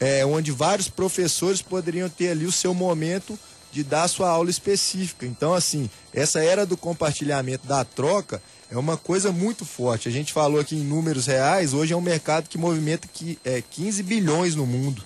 é, 0.00 0.24
onde 0.24 0.50
vários 0.50 0.88
professores 0.88 1.62
poderiam 1.62 2.08
ter 2.08 2.30
ali 2.30 2.44
o 2.46 2.52
seu 2.52 2.72
momento 2.74 3.38
de 3.72 3.84
dar 3.84 4.08
sua 4.08 4.30
aula 4.30 4.50
específica. 4.50 5.26
Então, 5.26 5.52
assim, 5.52 5.90
essa 6.12 6.42
era 6.42 6.64
do 6.64 6.76
compartilhamento 6.76 7.66
da 7.66 7.84
troca 7.84 8.42
é 8.70 8.76
uma 8.76 8.96
coisa 8.96 9.32
muito 9.32 9.64
forte. 9.64 10.08
A 10.08 10.12
gente 10.12 10.32
falou 10.32 10.60
aqui 10.60 10.76
em 10.76 10.84
números 10.84 11.26
reais, 11.26 11.72
hoje 11.72 11.92
é 11.92 11.96
um 11.96 12.00
mercado 12.00 12.48
que 12.48 12.58
movimenta 12.58 13.08
que, 13.12 13.38
é, 13.44 13.62
15 13.62 14.02
bilhões 14.02 14.54
no 14.54 14.66
mundo. 14.66 15.02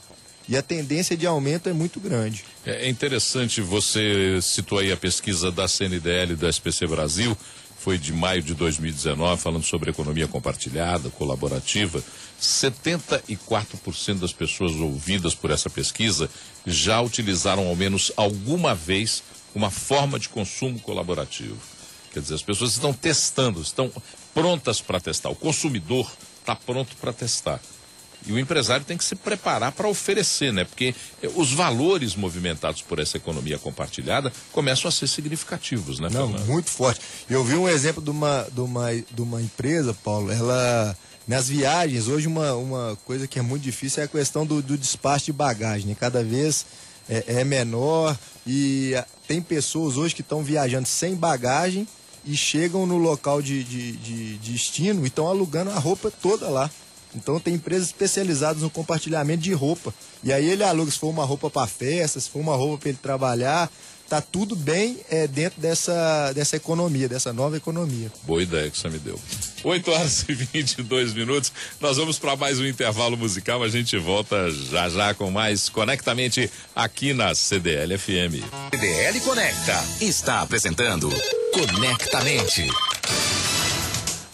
E 0.49 0.57
a 0.57 0.63
tendência 0.63 1.17
de 1.17 1.27
aumento 1.27 1.69
é 1.69 1.73
muito 1.73 2.01
grande. 2.01 2.45
É 2.67 2.89
interessante, 2.89 3.61
você 3.61 4.41
citou 4.43 4.79
aí 4.79 4.91
a 4.91 4.97
pesquisa 4.97 5.53
da 5.53 5.69
CNDL 5.69 6.35
do 6.35 6.49
SPC 6.49 6.87
Brasil, 6.87 7.37
foi 7.83 7.99
de 7.99 8.13
maio 8.13 8.41
de 8.41 8.55
2019, 8.55 9.43
falando 9.43 9.65
sobre 9.65 9.91
economia 9.91 10.29
compartilhada, 10.29 11.11
colaborativa. 11.11 12.01
74% 12.41 14.21
das 14.21 14.33
pessoas 14.33 14.73
ouvidas 14.77 15.35
por 15.35 15.51
essa 15.51 15.69
pesquisa 15.69 16.31
já 16.65 17.01
utilizaram 17.01 17.67
ao 17.67 17.75
menos 17.75 18.13
alguma 18.17 18.73
vez 18.73 19.25
uma 19.53 19.69
forma 19.69 20.17
de 20.17 20.29
consumo 20.29 20.79
colaborativo. 20.79 21.59
Quer 22.13 22.21
dizer, 22.21 22.35
as 22.35 22.43
pessoas 22.43 22.71
estão 22.73 22.93
testando, 22.93 23.61
estão 23.61 23.91
prontas 24.33 24.81
para 24.81 25.01
testar. 25.01 25.31
O 25.31 25.35
consumidor 25.35 26.09
está 26.39 26.55
pronto 26.55 26.95
para 26.97 27.13
testar. 27.13 27.61
E 28.27 28.33
o 28.33 28.39
empresário 28.39 28.85
tem 28.85 28.97
que 28.97 29.05
se 29.05 29.15
preparar 29.15 29.73
para 29.73 29.89
oferecer, 29.89 30.53
né? 30.53 30.65
Porque 30.65 30.95
eh, 31.23 31.31
os 31.35 31.53
valores 31.53 32.15
movimentados 32.15 32.83
por 32.83 32.99
essa 32.99 33.17
economia 33.17 33.59
compartilhada 33.59 34.33
começam 34.53 34.89
a 34.89 34.93
ser 34.93 35.09
significativos, 35.09 35.99
né? 35.99 36.09
Não, 36.11 36.29
Fernando? 36.29 36.47
muito 36.47 36.71
forte. 36.71 37.01
Eu 37.29 37.45
vi 37.45 37.55
um 37.55 37.69
exemplo 37.69 38.03
de 38.03 38.11
uma, 38.11 38.47
de 38.53 38.61
uma, 38.61 38.95
de 38.95 39.23
uma 39.23 39.43
empresa, 39.43 39.93
Paulo, 39.93 40.31
ela 40.31 40.97
nas 41.27 41.49
viagens, 41.49 42.09
hoje 42.09 42.27
uma, 42.27 42.55
uma 42.55 42.99
coisa 43.05 43.27
que 43.27 43.39
é 43.39 43.43
muito 43.43 43.63
difícil 43.63 44.03
é 44.03 44.07
a 44.07 44.09
questão 44.09 44.45
do, 44.45 44.61
do 44.61 44.77
despacho 44.77 45.27
de 45.27 45.33
bagagem. 45.33 45.87
Né? 45.87 45.97
Cada 45.99 46.23
vez 46.23 46.67
é, 47.09 47.41
é 47.41 47.45
menor 47.45 48.19
e 48.47 48.95
tem 49.27 49.41
pessoas 49.41 49.97
hoje 49.97 50.15
que 50.15 50.21
estão 50.21 50.43
viajando 50.43 50.87
sem 50.87 51.15
bagagem 51.15 51.87
e 52.25 52.37
chegam 52.37 52.87
no 52.87 52.97
local 52.97 53.43
de, 53.43 53.65
de, 53.65 53.93
de, 53.93 54.39
de 54.39 54.53
destino 54.53 55.05
e 55.05 55.09
estão 55.09 55.27
alugando 55.27 55.71
a 55.71 55.79
roupa 55.79 56.11
toda 56.11 56.49
lá. 56.49 56.71
Então 57.15 57.39
tem 57.39 57.55
empresas 57.55 57.89
especializadas 57.89 58.63
no 58.63 58.71
compartilhamento 58.71 59.43
de 59.43 59.53
roupa. 59.53 59.95
E 60.23 60.33
aí 60.33 60.49
ele 60.49 60.65
aluga 60.65 60.91
se 60.91 60.99
for 60.99 61.09
uma 61.09 61.25
roupa 61.25 61.51
para 61.51 61.67
festa, 61.67 62.21
se 62.21 62.29
for 62.29 62.41
uma 62.41 62.57
roupa 62.57 62.79
para 62.79 62.89
ele 62.91 62.99
trabalhar. 63.01 63.71
tá 64.09 64.21
tudo 64.21 64.55
bem 64.55 64.99
é, 65.11 65.27
dentro 65.27 65.61
dessa, 65.61 66.33
dessa 66.35 66.57
economia, 66.57 67.09
dessa 67.09 67.33
nova 67.33 67.57
economia. 67.57 68.13
Boa 68.25 68.43
ideia 68.43 68.71
que 68.71 68.79
você 68.79 68.89
me 68.91 68.99
deu. 68.99 69.19
8 69.65 69.91
horas 69.91 70.25
e 70.29 70.35
22 70.35 71.15
minutos. 71.15 71.53
Nós 71.81 71.97
vamos 71.97 72.19
para 72.19 72.37
mais 72.37 72.59
um 72.61 72.67
intervalo 72.67 73.17
musical. 73.17 73.63
A 73.63 73.69
gente 73.69 73.97
volta 73.97 74.51
já 74.51 74.89
já 74.89 75.15
com 75.15 75.31
mais 75.31 75.69
Conectamente 75.69 76.51
aqui 76.75 77.15
na 77.15 77.35
CDL 77.35 77.97
FM. 77.97 78.45
CDL 78.71 79.21
Conecta 79.21 79.85
está 80.01 80.43
apresentando 80.43 81.11
Conectamente. 81.53 82.67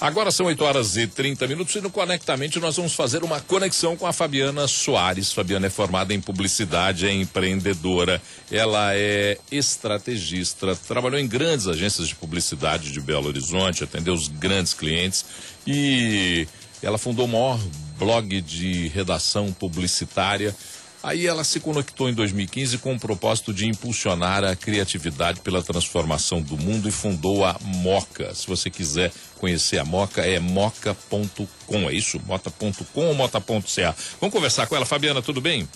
Agora 0.00 0.30
são 0.30 0.46
8 0.46 0.64
horas 0.64 0.96
e 0.96 1.08
30 1.08 1.48
minutos 1.48 1.74
e 1.74 1.80
no 1.80 1.90
Conectamente 1.90 2.60
nós 2.60 2.76
vamos 2.76 2.94
fazer 2.94 3.24
uma 3.24 3.40
conexão 3.40 3.96
com 3.96 4.06
a 4.06 4.12
Fabiana 4.12 4.68
Soares. 4.68 5.32
Fabiana 5.32 5.66
é 5.66 5.70
formada 5.70 6.14
em 6.14 6.20
publicidade, 6.20 7.04
é 7.04 7.12
empreendedora, 7.12 8.22
ela 8.48 8.94
é 8.94 9.36
estrategista, 9.50 10.76
trabalhou 10.86 11.18
em 11.18 11.26
grandes 11.26 11.66
agências 11.66 12.06
de 12.06 12.14
publicidade 12.14 12.92
de 12.92 13.00
Belo 13.00 13.26
Horizonte, 13.26 13.82
atendeu 13.82 14.14
os 14.14 14.28
grandes 14.28 14.72
clientes 14.72 15.24
e 15.66 16.46
ela 16.80 16.96
fundou 16.96 17.24
o 17.24 17.28
maior 17.28 17.58
blog 17.98 18.40
de 18.40 18.86
redação 18.88 19.52
publicitária 19.52 20.54
Aí 21.02 21.26
ela 21.26 21.44
se 21.44 21.60
conectou 21.60 22.08
em 22.08 22.14
2015 22.14 22.78
com 22.78 22.94
o 22.94 22.98
propósito 22.98 23.52
de 23.52 23.66
impulsionar 23.66 24.44
a 24.44 24.56
criatividade 24.56 25.40
pela 25.40 25.62
transformação 25.62 26.42
do 26.42 26.56
mundo 26.56 26.88
e 26.88 26.92
fundou 26.92 27.44
a 27.44 27.56
Moca. 27.62 28.34
Se 28.34 28.46
você 28.46 28.68
quiser 28.68 29.12
conhecer 29.38 29.78
a 29.78 29.84
Moca, 29.84 30.22
é 30.22 30.40
moca.com, 30.40 31.88
é 31.88 31.92
isso? 31.92 32.20
Mota.com 32.26 33.06
ou 33.06 33.14
mota.ca? 33.14 33.94
Vamos 34.20 34.34
conversar 34.34 34.66
com 34.66 34.74
ela. 34.74 34.84
Fabiana, 34.84 35.22
tudo 35.22 35.40
bem? 35.40 35.68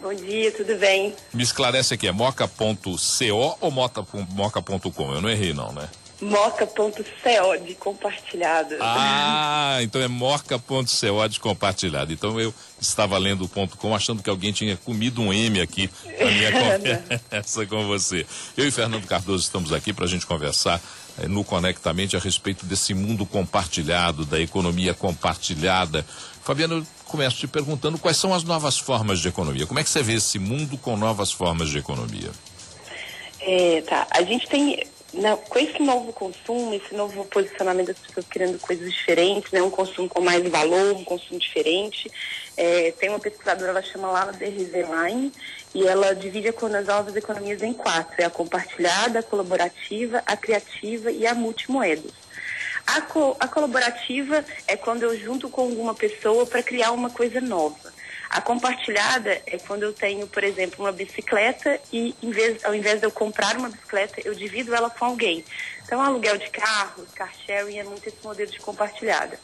Bom 0.00 0.14
dia, 0.14 0.52
tudo 0.52 0.76
bem? 0.76 1.14
Me 1.34 1.42
esclarece 1.42 1.94
aqui, 1.94 2.06
é 2.06 2.12
moca.co 2.12 3.58
ou 3.60 3.70
moca.com? 3.70 5.12
Eu 5.12 5.20
não 5.20 5.28
errei 5.28 5.52
não, 5.52 5.72
né? 5.72 5.88
moca.co 6.20 7.56
de 7.64 7.74
compartilhado. 7.74 8.76
Ah, 8.80 9.78
então 9.82 10.00
é 10.00 10.08
moca.co 10.08 11.28
de 11.28 11.40
compartilhado. 11.40 12.12
Então 12.12 12.40
eu 12.40 12.52
estava 12.80 13.16
lendo 13.18 13.44
o 13.44 13.48
ponto 13.48 13.76
com 13.76 13.94
achando 13.94 14.22
que 14.22 14.30
alguém 14.30 14.52
tinha 14.52 14.76
comido 14.76 15.22
um 15.22 15.32
M 15.32 15.60
aqui 15.60 15.88
na 16.18 16.30
minha 16.30 16.52
conversa 16.52 17.66
com 17.66 17.86
você. 17.86 18.26
Eu 18.56 18.66
e 18.66 18.70
Fernando 18.70 19.06
Cardoso 19.06 19.44
estamos 19.44 19.72
aqui 19.72 19.92
para 19.92 20.04
a 20.04 20.08
gente 20.08 20.26
conversar 20.26 20.80
eh, 21.18 21.28
no 21.28 21.44
Conectamente 21.44 22.16
a 22.16 22.20
respeito 22.20 22.66
desse 22.66 22.94
mundo 22.94 23.24
compartilhado, 23.24 24.24
da 24.24 24.40
economia 24.40 24.94
compartilhada. 24.94 26.04
Fabiano, 26.42 26.78
eu 26.78 26.86
começo 27.04 27.36
te 27.36 27.46
perguntando 27.46 27.98
quais 27.98 28.16
são 28.16 28.34
as 28.34 28.42
novas 28.42 28.78
formas 28.78 29.20
de 29.20 29.28
economia. 29.28 29.66
Como 29.66 29.78
é 29.78 29.84
que 29.84 29.90
você 29.90 30.02
vê 30.02 30.14
esse 30.14 30.38
mundo 30.38 30.76
com 30.78 30.96
novas 30.96 31.30
formas 31.30 31.68
de 31.68 31.78
economia? 31.78 32.30
É, 33.40 33.82
tá. 33.82 34.06
A 34.10 34.22
gente 34.22 34.48
tem 34.48 34.82
com 35.48 35.58
esse 35.58 35.80
novo 35.82 36.12
consumo, 36.12 36.74
esse 36.74 36.94
novo 36.94 37.24
posicionamento 37.24 37.88
das 37.88 37.98
pessoas 37.98 38.26
querendo 38.26 38.58
coisas 38.58 38.92
diferentes, 38.92 39.50
né, 39.50 39.62
um 39.62 39.70
consumo 39.70 40.08
com 40.08 40.20
mais 40.20 40.46
valor, 40.48 40.94
um 40.94 41.04
consumo 41.04 41.40
diferente, 41.40 42.10
é, 42.56 42.92
tem 42.92 43.08
uma 43.08 43.18
pesquisadora, 43.18 43.70
ela 43.70 43.82
chama 43.82 44.10
Lala 44.10 44.32
Derrizeline, 44.32 45.32
e 45.74 45.86
ela 45.86 46.14
divide 46.14 46.48
as 46.48 46.86
novas 46.86 47.16
economias 47.16 47.62
em 47.62 47.72
quatro, 47.72 48.14
é 48.18 48.24
a 48.24 48.30
compartilhada, 48.30 49.20
a 49.20 49.22
colaborativa, 49.22 50.22
a 50.26 50.36
criativa 50.36 51.10
e 51.10 51.26
a 51.26 51.34
multimoedas. 51.34 52.12
A, 52.86 53.02
co 53.02 53.36
a 53.38 53.46
colaborativa 53.46 54.44
é 54.66 54.76
quando 54.76 55.02
eu 55.02 55.18
junto 55.18 55.50
com 55.50 55.62
alguma 55.62 55.94
pessoa 55.94 56.46
para 56.46 56.62
criar 56.62 56.92
uma 56.92 57.10
coisa 57.10 57.40
nova. 57.40 57.92
A 58.30 58.40
compartilhada 58.42 59.42
é 59.46 59.58
quando 59.58 59.84
eu 59.84 59.92
tenho, 59.92 60.26
por 60.26 60.44
exemplo, 60.44 60.84
uma 60.84 60.92
bicicleta 60.92 61.80
e 61.92 62.14
vez, 62.22 62.62
ao 62.64 62.74
invés 62.74 63.00
de 63.00 63.06
eu 63.06 63.10
comprar 63.10 63.56
uma 63.56 63.70
bicicleta, 63.70 64.20
eu 64.22 64.34
divido 64.34 64.74
ela 64.74 64.90
com 64.90 65.06
alguém. 65.06 65.44
Então, 65.84 66.02
aluguel 66.02 66.36
de 66.36 66.50
carro, 66.50 67.06
car 67.14 67.32
sharing 67.46 67.78
é 67.78 67.84
muito 67.84 68.06
esse 68.06 68.22
modelo 68.22 68.50
de 68.50 68.58
compartilhada. 68.60 69.38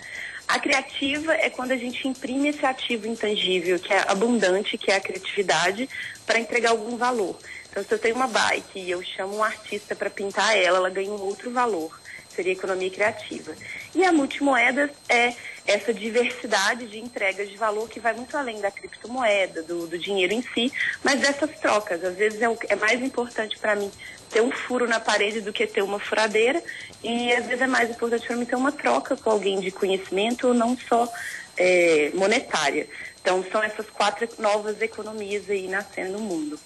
A 0.47 0.59
criativa 0.59 1.33
é 1.35 1.49
quando 1.49 1.73
a 1.73 1.77
gente 1.77 2.07
imprime 2.07 2.51
esse 2.51 2.67
ativo 2.67 3.07
intangível, 3.07 3.79
que 3.79 3.93
é 3.93 4.05
abundante, 4.07 4.77
que 4.77 4.91
é 4.91 4.97
a 4.97 5.01
criatividade, 5.01 5.89
para 6.27 6.39
entregar 6.39 6.71
algum 6.71 6.99
valor. 6.99 7.39
Então, 7.71 7.83
se 7.83 7.91
eu 7.91 7.99
tenho 7.99 8.15
uma 8.15 8.29
bike 8.29 8.79
e 8.79 8.91
eu 8.91 9.03
chamo 9.03 9.37
um 9.37 9.43
artista 9.43 9.97
para 9.97 10.11
pintar 10.11 10.57
ela, 10.57 10.77
ela 10.77 10.91
ganha 10.91 11.11
um 11.11 11.23
outro 11.23 11.51
valor. 11.51 11.99
Seria 12.29 12.53
economia 12.53 12.91
criativa. 12.91 13.55
E 13.95 14.05
a 14.05 14.13
multimoedas 14.13 14.91
é 15.09 15.35
essa 15.67 15.95
diversidade 15.95 16.87
de 16.87 16.99
entregas 16.99 17.49
de 17.49 17.57
valor 17.57 17.89
que 17.89 17.99
vai 17.99 18.13
muito 18.15 18.37
além 18.37 18.61
da 18.61 18.71
criptomoeda, 18.71 19.63
do, 19.63 19.87
do 19.87 19.99
dinheiro 19.99 20.35
em 20.35 20.43
si, 20.43 20.73
mas 21.03 21.21
dessas 21.21 21.51
trocas. 21.59 22.05
Às 22.05 22.15
vezes 22.17 22.41
é, 22.43 22.49
o, 22.49 22.57
é 22.69 22.77
mais 22.77 23.03
importante 23.03 23.59
para 23.59 23.75
mim 23.75 23.91
ter 24.31 24.43
um 24.43 24.51
furo 24.51 24.87
na 24.87 25.01
parede 25.01 25.41
do 25.41 25.53
que 25.53 25.67
ter 25.67 25.83
uma 25.83 25.99
furadeira 25.99 26.63
e 27.03 27.33
às 27.33 27.47
vezes 27.47 27.63
é 27.63 27.67
mais 27.67 27.91
importante 27.91 28.27
para 28.27 28.37
mim 28.37 28.45
ter 28.45 28.57
uma 28.57 28.73
troca 28.73 29.17
com 29.17 29.31
alguém 29.31 29.61
de 29.61 29.71
conhecimento, 29.71 30.53
não 30.53 30.77
só 30.77 31.11
é, 31.57 32.11
monetária. 32.15 32.87
Então 33.23 33.43
são 33.51 33.63
essas 33.63 33.89
quatro 33.89 34.29
novas 34.39 34.83
economias 34.83 35.49
aí 35.49 35.67
nascendo 35.67 36.13
no 36.13 36.21
mundo. 36.21 36.59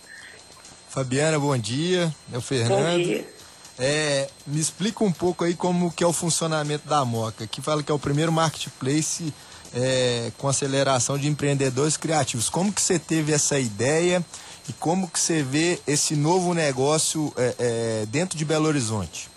Fabiana, 0.89 1.39
bom 1.39 1.57
dia. 1.57 2.13
É 2.33 2.37
o 2.37 2.41
Fernando. 2.41 2.99
Bom 2.99 3.03
dia. 3.03 3.38
É, 3.79 4.29
me 4.47 4.59
explica 4.59 5.05
um 5.05 5.13
pouco 5.13 5.45
aí 5.45 5.55
como 5.55 5.93
que 5.93 6.03
é 6.03 6.07
o 6.07 6.13
funcionamento 6.13 6.89
da 6.89 7.05
Moca, 7.05 7.47
que 7.47 7.63
fala 7.63 7.83
que 7.83 7.93
é 7.93 7.95
o 7.95 7.99
primeiro 7.99 8.33
marketplace 8.33 9.33
é, 9.75 10.33
com 10.37 10.49
aceleração 10.49 11.17
de 11.17 11.29
empreendedores 11.29 11.97
criativos. 11.97 12.49
Como 12.49 12.73
que 12.73 12.83
você 12.83 12.99
teve 12.99 13.33
essa 13.33 13.59
ideia 13.59 14.25
e 14.69 14.73
como 14.75 15.09
que 15.09 15.21
você 15.21 15.43
vê 15.43 15.79
esse 15.87 16.17
novo 16.17 16.55
negócio 16.55 17.33
é, 17.37 17.55
é 17.59 18.07
dentro 18.07 18.37
de 18.37 18.45
Belo 18.45 18.67
Horizonte? 18.67 19.29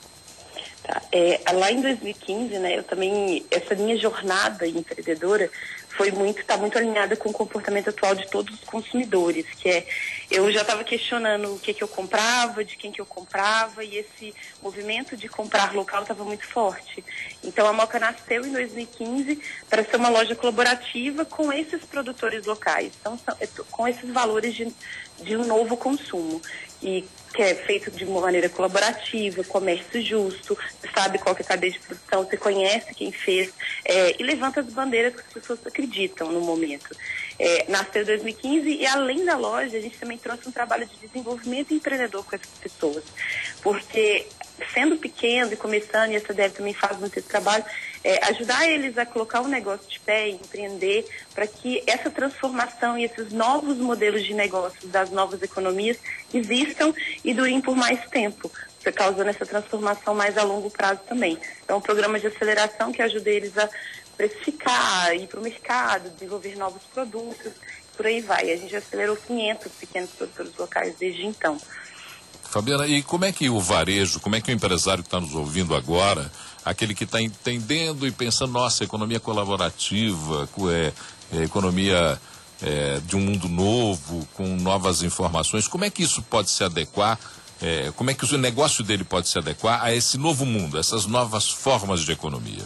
Tá, 0.83 1.01
é, 1.12 1.39
lá 1.53 1.71
em 1.71 1.81
2015, 1.81 2.57
né, 2.57 2.79
eu 2.79 2.83
também, 2.83 3.45
essa 3.51 3.75
minha 3.75 3.95
jornada 3.98 4.67
empreendedora 4.67 5.50
foi 5.95 6.12
muito, 6.12 6.41
está 6.41 6.57
muito 6.57 6.77
alinhada 6.77 7.15
com 7.15 7.29
o 7.29 7.33
comportamento 7.33 7.89
atual 7.89 8.15
de 8.15 8.29
todos 8.29 8.55
os 8.55 8.63
consumidores, 8.63 9.45
que 9.57 9.69
é 9.69 9.86
eu 10.29 10.51
já 10.51 10.62
estava 10.62 10.83
questionando 10.83 11.53
o 11.53 11.60
que, 11.60 11.74
que 11.74 11.83
eu 11.83 11.88
comprava, 11.88 12.63
de 12.63 12.77
quem 12.77 12.91
que 12.91 13.01
eu 13.01 13.05
comprava, 13.05 13.83
e 13.83 13.98
esse 13.98 14.33
movimento 14.62 15.17
de 15.17 15.27
comprar 15.27 15.74
local 15.74 16.03
estava 16.03 16.24
muito 16.24 16.45
forte. 16.45 17.03
Então 17.43 17.67
a 17.67 17.74
Moca 17.74 18.00
nasceu 18.00 18.45
em 18.45 18.51
2015 18.51 19.39
para 19.69 19.83
ser 19.83 19.98
uma 19.98 20.10
loja 20.10 20.36
colaborativa 20.36 21.25
com 21.25 21.51
esses 21.51 21.83
produtores 21.83 22.45
locais, 22.45 22.93
então, 23.00 23.19
é 23.39 23.48
com 23.69 23.88
esses 23.88 24.10
valores 24.10 24.55
de, 24.55 24.74
de 25.19 25.36
um 25.36 25.45
novo 25.45 25.75
consumo 25.75 26.41
e 26.81 27.05
que 27.33 27.41
é 27.41 27.55
feito 27.55 27.89
de 27.89 28.03
uma 28.03 28.21
maneira 28.21 28.50
colaborativa, 28.50 29.43
comércio 29.43 30.01
justo, 30.01 30.57
sabe 30.93 31.17
qual 31.17 31.35
é 31.38 31.41
a 31.41 31.45
cadeia 31.45 31.71
de 31.71 31.79
produção, 31.79 32.23
você 32.23 32.38
conhece 32.38 32.93
quem 32.93 33.11
fez 33.11 33.53
é, 33.85 34.15
e 34.19 34.23
levanta 34.23 34.59
as 34.59 34.67
bandeiras 34.67 35.15
que 35.15 35.21
as 35.21 35.33
pessoas 35.33 35.59
acreditam 35.65 36.31
no 36.31 36.41
momento. 36.41 36.95
É, 37.39 37.65
nasceu 37.69 38.03
em 38.03 38.05
2015 38.05 38.69
e 38.69 38.85
além 38.85 39.25
da 39.25 39.38
loja, 39.38 39.77
a 39.77 39.81
gente 39.81 39.97
também 39.97 40.17
trouxe 40.17 40.47
um 40.47 40.51
trabalho 40.51 40.85
de 40.85 41.07
desenvolvimento 41.07 41.73
empreendedor 41.73 42.23
com 42.25 42.35
essas 42.35 42.51
pessoas, 42.59 43.03
porque 43.61 44.27
sendo 44.73 44.97
pequeno 44.97 45.51
e 45.53 45.57
começando, 45.57 46.11
e 46.11 46.15
essa 46.15 46.33
deve 46.33 46.55
também 46.55 46.73
faz 46.73 46.97
muito 47.00 47.17
esse 47.17 47.27
trabalho, 47.27 47.63
é, 48.03 48.24
ajudar 48.29 48.67
eles 48.67 48.98
a 48.98 49.05
colocar 49.05 49.41
um 49.41 49.48
negócio 49.48 49.88
de 49.88 50.00
pé, 50.00 50.29
empreender, 50.29 51.05
para 51.34 51.46
que 51.46 51.84
essa 51.86 52.10
transformação 52.10 52.98
e 52.98 53.03
esses 53.03 53.31
novos 53.31 53.77
modelos 53.77 54.24
de 54.24 54.34
negócios 54.34 54.89
das 54.91 55.10
novas 55.12 55.41
economias 55.41 55.98
existam 56.34 56.93
e 57.24 57.34
durem 57.34 57.62
por 57.62 57.75
mais 57.75 58.00
tempo, 58.10 58.51
causando 58.96 59.29
essa 59.29 59.46
transformação 59.46 60.15
mais 60.15 60.38
a 60.38 60.43
longo 60.43 60.70
prazo 60.70 61.01
também. 61.08 61.38
Então, 61.63 61.77
um 61.77 61.81
programa 61.81 62.20
de 62.20 62.27
aceleração 62.27 62.91
que 62.91 63.01
ajuda 63.01 63.29
eles 63.29 63.58
a 63.58 63.70
precificar, 64.17 65.15
ir 65.15 65.27
para 65.27 65.39
o 65.39 65.43
mercado, 65.43 66.10
desenvolver 66.10 66.55
novos 66.55 66.84
produtos, 66.93 67.53
por 67.96 68.05
aí 68.05 68.22
vai. 68.22 68.51
A 68.51 68.58
gente 68.58 68.75
acelerou 68.75 69.15
500 69.15 69.72
pequenos 69.74 70.10
produtores 70.12 70.55
locais 70.58 70.96
desde 71.00 71.25
então. 71.25 71.60
Fabiana, 72.43 72.86
e 72.86 73.01
como 73.01 73.25
é 73.25 73.31
que 73.31 73.50
o 73.50 73.60
varejo, 73.60 74.20
como 74.20 74.36
é 74.36 74.41
que 74.41 74.51
o 74.51 74.53
empresário 74.53 75.03
que 75.03 75.08
está 75.08 75.22
nos 75.22 75.34
ouvindo 75.34 75.74
agora, 75.74 76.29
aquele 76.63 76.94
que 76.94 77.03
está 77.03 77.22
entendendo 77.22 78.08
e 78.08 78.12
pensando, 78.12 78.53
nossa, 78.53 78.84
economia 78.84 79.20
colaborativa, 79.20 80.48
é, 80.72 80.94
é, 81.34 81.44
economia 81.44 82.20
é, 82.62 83.00
de 83.06 83.15
um 83.15 83.20
mundo 83.20 83.50
novo, 83.50 84.27
com 84.34 84.56
novas 84.58 85.01
informações, 85.01 85.68
como 85.68 85.86
é 85.86 85.89
que 85.89 86.03
isso 86.03 86.22
pode 86.22 86.50
se 86.50 86.63
adequar? 86.63 87.20
É, 87.62 87.91
como 87.96 88.10
é 88.10 88.13
que 88.13 88.25
o 88.25 88.38
negócio 88.38 88.84
dele 88.84 89.03
pode 89.03 89.30
se 89.30 89.38
adequar 89.38 89.84
a 89.84 89.94
esse 89.94 90.18
novo 90.18 90.46
mundo, 90.46 90.80
essas 90.80 91.06
novas 91.06 91.50
formas 91.50 92.01
de 92.01 92.12
economia? 92.12 92.63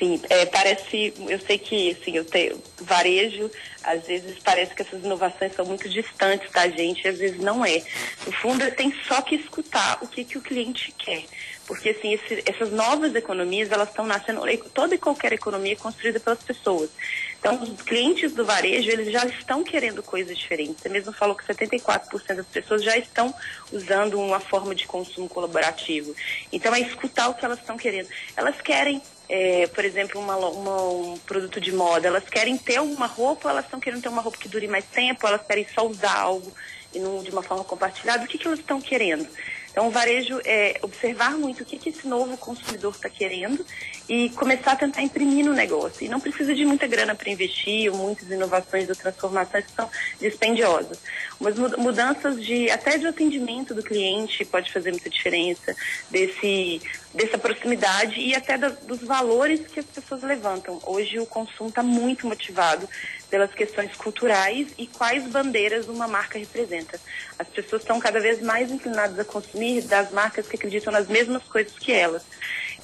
Sim, 0.00 0.18
é, 0.30 0.46
parece, 0.46 1.12
eu 1.28 1.38
sei 1.38 1.58
que 1.58 1.90
assim, 1.92 2.16
eu 2.16 2.24
tenho 2.24 2.60
varejo, 2.80 3.50
às 3.84 4.06
vezes 4.06 4.38
parece 4.42 4.74
que 4.74 4.80
essas 4.80 5.04
inovações 5.04 5.54
são 5.54 5.66
muito 5.66 5.88
distantes 5.88 6.50
da 6.50 6.66
gente, 6.68 7.06
às 7.06 7.18
vezes 7.18 7.38
não 7.38 7.64
é. 7.64 7.82
No 8.26 8.32
fundo, 8.32 8.68
tem 8.72 8.92
só 9.06 9.20
que 9.20 9.34
escutar 9.34 9.98
o 10.00 10.08
que, 10.08 10.24
que 10.24 10.38
o 10.38 10.40
cliente 10.40 10.92
quer 10.98 11.24
porque 11.70 11.90
assim, 11.90 12.14
esse, 12.14 12.42
essas 12.46 12.72
novas 12.72 13.14
economias, 13.14 13.70
elas 13.70 13.90
estão 13.90 14.04
nascendo, 14.04 14.42
toda 14.74 14.96
e 14.96 14.98
qualquer 14.98 15.32
economia 15.34 15.74
é 15.74 15.76
construída 15.76 16.18
pelas 16.18 16.42
pessoas. 16.42 16.90
Então, 17.38 17.62
os 17.62 17.80
clientes 17.82 18.32
do 18.32 18.44
varejo, 18.44 18.90
eles 18.90 19.12
já 19.12 19.24
estão 19.24 19.62
querendo 19.62 20.02
coisas 20.02 20.36
diferentes. 20.36 20.82
Você 20.82 20.88
mesmo 20.88 21.12
falou 21.12 21.36
que 21.36 21.44
74% 21.44 22.34
das 22.34 22.46
pessoas 22.46 22.82
já 22.82 22.98
estão 22.98 23.32
usando 23.70 24.18
uma 24.18 24.40
forma 24.40 24.74
de 24.74 24.84
consumo 24.84 25.28
colaborativo. 25.28 26.12
Então, 26.52 26.74
é 26.74 26.80
escutar 26.80 27.28
o 27.28 27.34
que 27.34 27.44
elas 27.44 27.60
estão 27.60 27.76
querendo. 27.76 28.08
Elas 28.36 28.60
querem 28.60 29.00
é, 29.30 29.68
por 29.68 29.84
exemplo, 29.84 30.20
uma, 30.20 30.36
uma, 30.36 30.82
um 30.90 31.18
produto 31.18 31.60
de 31.60 31.70
moda, 31.70 32.08
elas 32.08 32.24
querem 32.28 32.58
ter 32.58 32.80
uma 32.80 33.06
roupa, 33.06 33.48
elas 33.48 33.64
estão 33.64 33.78
querendo 33.78 34.02
ter 34.02 34.08
uma 34.08 34.20
roupa 34.20 34.36
que 34.36 34.48
dure 34.48 34.66
mais 34.66 34.84
tempo, 34.86 35.24
elas 35.24 35.46
querem 35.46 35.64
só 35.72 35.86
usar 35.86 36.18
algo 36.18 36.52
e 36.92 36.98
não 36.98 37.22
de 37.22 37.30
uma 37.30 37.42
forma 37.42 37.62
compartilhada. 37.62 38.24
O 38.24 38.26
que, 38.26 38.36
que 38.36 38.48
elas 38.48 38.58
estão 38.58 38.80
querendo? 38.80 39.28
Então, 39.70 39.86
o 39.86 39.90
varejo 39.90 40.40
é 40.44 40.80
observar 40.82 41.38
muito 41.38 41.62
o 41.62 41.64
que, 41.64 41.78
que 41.78 41.90
esse 41.90 42.08
novo 42.08 42.36
consumidor 42.36 42.92
está 42.92 43.08
querendo 43.08 43.64
e 44.08 44.28
começar 44.30 44.72
a 44.72 44.76
tentar 44.76 45.00
imprimir 45.00 45.44
no 45.44 45.52
negócio. 45.52 46.04
E 46.04 46.08
não 46.08 46.18
precisa 46.18 46.52
de 46.52 46.64
muita 46.64 46.88
grana 46.88 47.14
para 47.14 47.30
investir, 47.30 47.88
ou 47.88 47.96
muitas 47.96 48.28
inovações 48.28 48.88
ou 48.88 48.96
transformações 48.96 49.64
que 49.66 49.72
são 49.72 49.88
dispendiosas. 50.20 50.98
Mas 51.38 51.56
mudanças 51.56 52.44
de 52.44 52.68
até 52.68 52.98
de 52.98 53.06
atendimento 53.06 53.72
do 53.72 53.82
cliente 53.82 54.44
pode 54.44 54.72
fazer 54.72 54.90
muita 54.90 55.08
diferença, 55.08 55.76
desse, 56.10 56.82
dessa 57.12 57.36
proximidade 57.36 58.20
e 58.20 58.34
até 58.34 58.56
dos 58.56 59.00
valores 59.00 59.66
que 59.66 59.80
as 59.80 59.86
pessoas 59.86 60.22
levantam. 60.22 60.80
Hoje 60.84 61.18
o 61.18 61.26
consumo 61.26 61.68
está 61.68 61.82
muito 61.82 62.26
motivado 62.26 62.88
pelas 63.28 63.52
questões 63.52 63.94
culturais 63.96 64.68
e 64.78 64.86
quais 64.86 65.24
bandeiras 65.24 65.88
uma 65.88 66.06
marca 66.06 66.38
representa. 66.38 67.00
As 67.38 67.48
pessoas 67.48 67.82
estão 67.82 67.98
cada 67.98 68.20
vez 68.20 68.40
mais 68.40 68.70
inclinadas 68.70 69.18
a 69.18 69.24
consumir 69.24 69.82
das 69.82 70.10
marcas 70.12 70.46
que 70.46 70.56
acreditam 70.56 70.92
nas 70.92 71.08
mesmas 71.08 71.42
coisas 71.44 71.72
que 71.78 71.92
elas. 71.92 72.22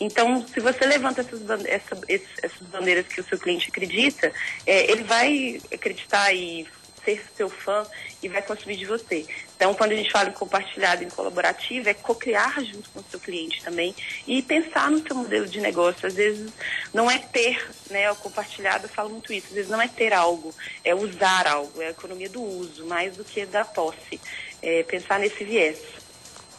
Então, 0.01 0.47
se 0.47 0.61
você 0.61 0.85
levanta 0.85 1.21
essas, 1.23 1.41
essa, 1.67 1.99
essas 2.43 2.69
bandeiras 2.69 3.07
que 3.07 3.21
o 3.21 3.25
seu 3.25 3.39
cliente 3.39 3.69
acredita, 3.69 4.33
é, 4.67 4.91
ele 4.91 5.05
vai 5.05 5.61
acreditar 5.73 6.33
e 6.33 6.67
ser 7.05 7.25
seu 7.37 7.49
fã 7.49 7.87
e 8.23 8.29
vai 8.29 8.43
consumir 8.43 8.77
de 8.77 8.85
você. 8.85 9.25
Então, 9.57 9.73
quando 9.73 9.93
a 9.93 9.97
gente 9.97 10.13
fala 10.13 10.29
em 10.29 10.33
compartilhado, 10.33 11.03
em 11.03 11.09
colaborativo, 11.09 11.89
é 11.89 11.95
co-criar 11.95 12.63
junto 12.63 12.91
com 12.91 13.01
o 13.01 13.05
seu 13.11 13.19
cliente 13.19 13.63
também 13.65 13.95
e 14.27 14.43
pensar 14.43 14.91
no 14.91 15.03
seu 15.03 15.17
modelo 15.17 15.47
de 15.47 15.61
negócio. 15.61 16.07
Às 16.07 16.15
vezes, 16.15 16.53
não 16.93 17.11
é 17.11 17.19
ter, 17.19 17.67
né? 17.91 18.11
O 18.13 18.17
compartilhado, 18.17 18.85
eu 18.85 18.91
falo 18.91 19.09
muito 19.09 19.33
isso, 19.33 19.47
às 19.49 19.55
vezes 19.55 19.71
não 19.71 19.81
é 19.81 19.89
ter 19.89 20.13
algo, 20.13 20.55
é 20.85 20.95
usar 20.95 21.47
algo, 21.47 21.81
é 21.81 21.87
a 21.87 21.91
economia 21.91 22.29
do 22.29 22.43
uso, 22.43 22.85
mais 22.85 23.17
do 23.17 23.25
que 23.25 23.47
da 23.47 23.65
posse. 23.65 24.21
É 24.61 24.83
pensar 24.83 25.19
nesse 25.19 25.43
viés. 25.43 25.79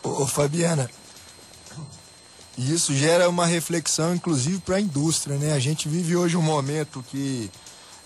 Ô, 0.02 0.26
Fabiana, 0.26 0.90
isso 2.58 2.96
gera 2.96 3.30
uma 3.30 3.46
reflexão, 3.46 4.16
inclusive, 4.16 4.60
para 4.60 4.78
a 4.78 4.82
indústria, 4.82 5.38
né? 5.38 5.54
A 5.54 5.60
gente 5.60 5.88
vive 5.88 6.16
hoje 6.16 6.36
um 6.36 6.42
momento 6.42 7.06
que 7.12 7.52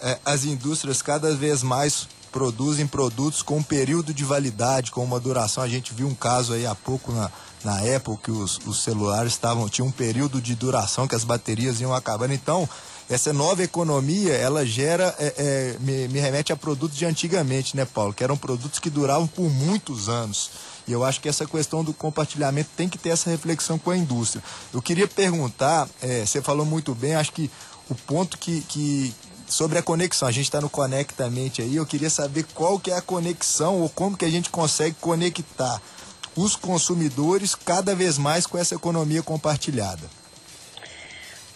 é, 0.02 0.20
as 0.26 0.44
indústrias 0.44 1.02
cada 1.02 1.34
vez 1.34 1.64
mais 1.64 2.10
produzem 2.32 2.88
produtos 2.88 3.42
com 3.42 3.58
um 3.58 3.64
período 3.64 4.14
de 4.14 4.24
validade, 4.24 4.92
com 4.92 5.04
uma 5.04 5.20
duração. 5.20 5.64
A 5.64 5.68
gente 5.68 5.94
viu 5.94 6.08
um 6.08 6.16
caso 6.16 6.54
aí 6.54 6.66
há 6.66 6.74
pouco 6.74 7.12
na, 7.12 7.30
na 7.64 7.78
Apple 7.96 8.18
que 8.18 8.32
os, 8.32 8.60
os 8.66 8.84
celulares 8.84 9.34
estavam 9.34 9.68
tinham 9.68 9.88
um 9.88 9.92
período 9.92 10.42
de 10.42 10.56
duração 10.56 11.08
que 11.08 11.16
as 11.16 11.24
baterias 11.24 11.82
iam 11.82 11.94
acabando. 11.94 12.34
Então, 12.34 12.68
essa 13.10 13.34
nova 13.34 13.62
economia, 13.62 14.34
ela 14.34 14.66
gera, 14.66 15.14
é, 15.20 15.34
é, 15.38 15.78
me, 15.82 16.08
me, 16.08 16.20
remete 16.20 16.54
a 16.54 16.56
produtos 16.56 16.98
de 16.98 17.06
antigamente, 17.06 17.76
né, 17.76 17.84
Paulo? 17.84 18.14
Que 18.14 18.24
eram 18.24 18.38
produtos 18.38 18.80
que 18.80 18.90
duravam 18.90 19.28
por 19.28 19.50
muitos 19.50 20.08
anos. 20.08 20.50
E 20.88 20.94
eu 20.94 21.04
acho 21.04 21.20
que 21.20 21.28
essa 21.28 21.46
questão 21.46 21.84
do 21.84 21.94
compartilhamento 21.94 22.70
tem 22.76 22.88
que 22.88 22.98
ter 22.98 23.10
essa 23.10 23.30
reflexão 23.30 23.78
com 23.78 23.92
a 23.92 23.98
indústria. 23.98 24.42
Eu 24.74 24.82
queria 24.82 25.08
perguntar, 25.08 25.90
é, 26.02 26.26
você 26.26 26.42
falou 26.42 26.66
muito 26.66 26.96
bem, 26.96 27.16
acho 27.16 27.34
que 27.34 27.52
o 27.90 27.96
ponto 27.96 28.38
que, 28.38 28.62
que, 28.62 29.14
sobre 29.52 29.78
a 29.78 29.84
conexão. 29.84 30.28
A 30.28 30.32
gente 30.32 30.46
está 30.46 30.62
no 30.62 30.70
Conectamente 30.70 31.62
aí. 31.62 31.76
Eu 31.76 31.86
queria 31.86 32.10
saber 32.10 32.46
qual 32.54 32.80
que 32.80 32.90
é 32.90 32.96
a 32.96 33.02
conexão 33.02 33.82
ou 33.82 33.90
como 33.90 34.18
que 34.18 34.26
a 34.26 34.30
gente 34.30 34.50
consegue 34.50 34.96
conectar 35.00 35.82
os 36.36 36.56
consumidores 36.56 37.54
cada 37.54 37.94
vez 37.94 38.18
mais 38.18 38.48
com 38.48 38.58
essa 38.58 38.74
economia 38.76 39.22
compartilhada. 39.22 40.10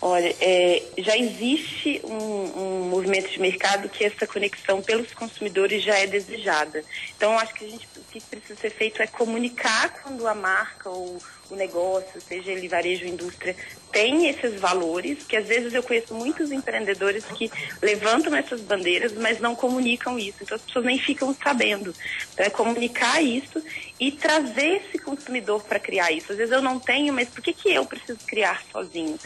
Olha, 0.01 0.35
é, 0.39 0.83
já 0.99 1.17
existe 1.17 2.01
um, 2.03 2.13
um, 2.13 2.89
movimento 2.89 3.31
de 3.31 3.39
mercado 3.39 3.89
que 3.89 4.03
essa 4.03 4.27
conexão 4.27 4.81
pelos 4.81 5.11
consumidores 5.13 5.81
já 5.81 5.97
é 5.97 6.05
desejada. 6.05 6.83
Então, 7.15 7.39
acho 7.39 7.53
que 7.55 7.65
a 7.65 7.69
gente, 7.69 7.87
o 7.97 8.01
que 8.11 8.19
precisa 8.21 8.59
ser 8.59 8.69
feito 8.71 9.01
é 9.01 9.07
comunicar 9.07 10.01
quando 10.03 10.27
a 10.27 10.35
marca 10.35 10.89
ou 10.89 11.19
o 11.49 11.55
negócio, 11.55 12.19
seja 12.21 12.51
ele 12.51 12.67
varejo 12.67 13.05
indústria, 13.05 13.55
tem 13.91 14.27
esses 14.27 14.59
valores, 14.59 15.23
que 15.23 15.37
às 15.37 15.45
vezes 15.45 15.73
eu 15.73 15.83
conheço 15.83 16.13
muitos 16.13 16.51
empreendedores 16.51 17.23
que 17.25 17.51
levantam 17.81 18.35
essas 18.35 18.61
bandeiras, 18.61 19.13
mas 19.13 19.39
não 19.39 19.55
comunicam 19.55 20.19
isso. 20.19 20.39
Então 20.41 20.55
as 20.55 20.61
pessoas 20.61 20.85
nem 20.85 20.99
ficam 20.99 21.33
sabendo. 21.33 21.93
Então 22.33 22.45
é 22.45 22.49
comunicar 22.49 23.21
isso 23.21 23.63
e 23.99 24.11
trazer 24.11 24.83
esse 24.87 24.99
consumidor 24.99 25.63
para 25.63 25.79
criar 25.79 26.11
isso. 26.11 26.31
Às 26.31 26.37
vezes 26.37 26.53
eu 26.53 26.61
não 26.61 26.79
tenho, 26.79 27.13
mas 27.13 27.29
por 27.29 27.41
que, 27.41 27.53
que 27.53 27.73
eu 27.73 27.85
preciso 27.85 28.19
criar 28.25 28.63
sozinho? 28.71 29.17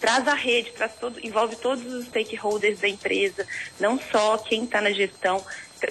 traz 0.00 0.28
a 0.28 0.34
rede, 0.34 0.72
traz 0.72 0.92
todo, 1.00 1.18
envolve 1.24 1.56
todos 1.56 1.84
os 1.86 2.06
stakeholders 2.06 2.80
da 2.80 2.88
empresa, 2.88 3.46
não 3.80 3.98
só 3.98 4.38
quem 4.38 4.64
está 4.64 4.80
na 4.80 4.90
gestão. 4.90 5.44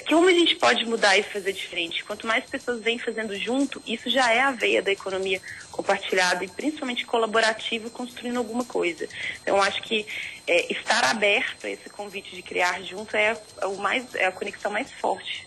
Como 0.08 0.28
a 0.28 0.32
gente 0.32 0.56
pode 0.56 0.84
mudar 0.86 1.18
e 1.18 1.24
fazer 1.24 1.54
diferente? 1.54 2.04
Quanto 2.04 2.26
mais 2.26 2.44
pessoas 2.46 2.82
vêm 2.82 2.98
fazendo 2.98 3.38
junto, 3.38 3.82
isso 3.86 4.10
já 4.10 4.32
é 4.32 4.42
a 4.42 4.52
veia 4.52 4.82
da 4.82 4.92
economia 4.92 5.40
compartilhada 5.72 6.44
e 6.44 6.48
principalmente 6.48 7.06
colaborativa, 7.06 7.90
construindo 7.90 8.38
alguma 8.38 8.66
coisa. 8.66 9.08
Então, 9.42 9.62
acho 9.62 9.82
que 9.84 10.06
é, 10.48 10.72
estar 10.74 11.04
aberto 11.06 11.68
a 11.68 11.70
esse 11.70 11.90
convite 11.90 12.36
de 12.36 12.42
criar 12.42 12.82
junto 12.82 13.16
é, 13.16 13.38
o 13.64 13.76
mais, 13.78 14.04
é 14.16 14.26
a 14.26 14.32
conexão 14.32 14.72
mais 14.72 14.92
forte. 14.92 15.46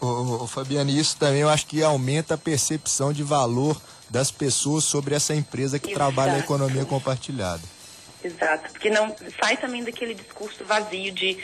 O, 0.00 0.44
o 0.44 0.46
Fabiano, 0.46 0.90
isso 0.90 1.16
também 1.16 1.40
eu 1.40 1.48
acho 1.48 1.66
que 1.66 1.82
aumenta 1.82 2.34
a 2.34 2.38
percepção 2.38 3.12
de 3.12 3.22
valor 3.22 3.80
das 4.08 4.30
pessoas 4.30 4.84
sobre 4.84 5.14
essa 5.14 5.34
empresa 5.34 5.78
que 5.78 5.90
Exato. 5.90 6.12
trabalha 6.12 6.34
a 6.34 6.38
economia 6.38 6.84
compartilhada. 6.84 7.62
Exato, 8.22 8.70
porque 8.70 8.88
não 8.88 9.14
sai 9.40 9.56
também 9.56 9.82
daquele 9.82 10.14
discurso 10.14 10.64
vazio 10.64 11.10
de 11.10 11.36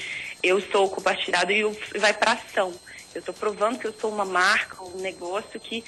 eu 0.43 0.61
sou 0.71 0.89
compartilhado 0.89 1.53
e 1.53 1.65
vai 1.99 2.13
para 2.13 2.33
ação. 2.33 2.73
Eu 3.15 3.21
estou 3.21 3.35
provando 3.35 3.79
que 3.79 3.87
eu 3.87 3.95
sou 3.99 4.13
uma 4.13 4.25
marca, 4.25 4.83
um 4.83 5.01
negócio 5.01 5.59
que 5.59 5.85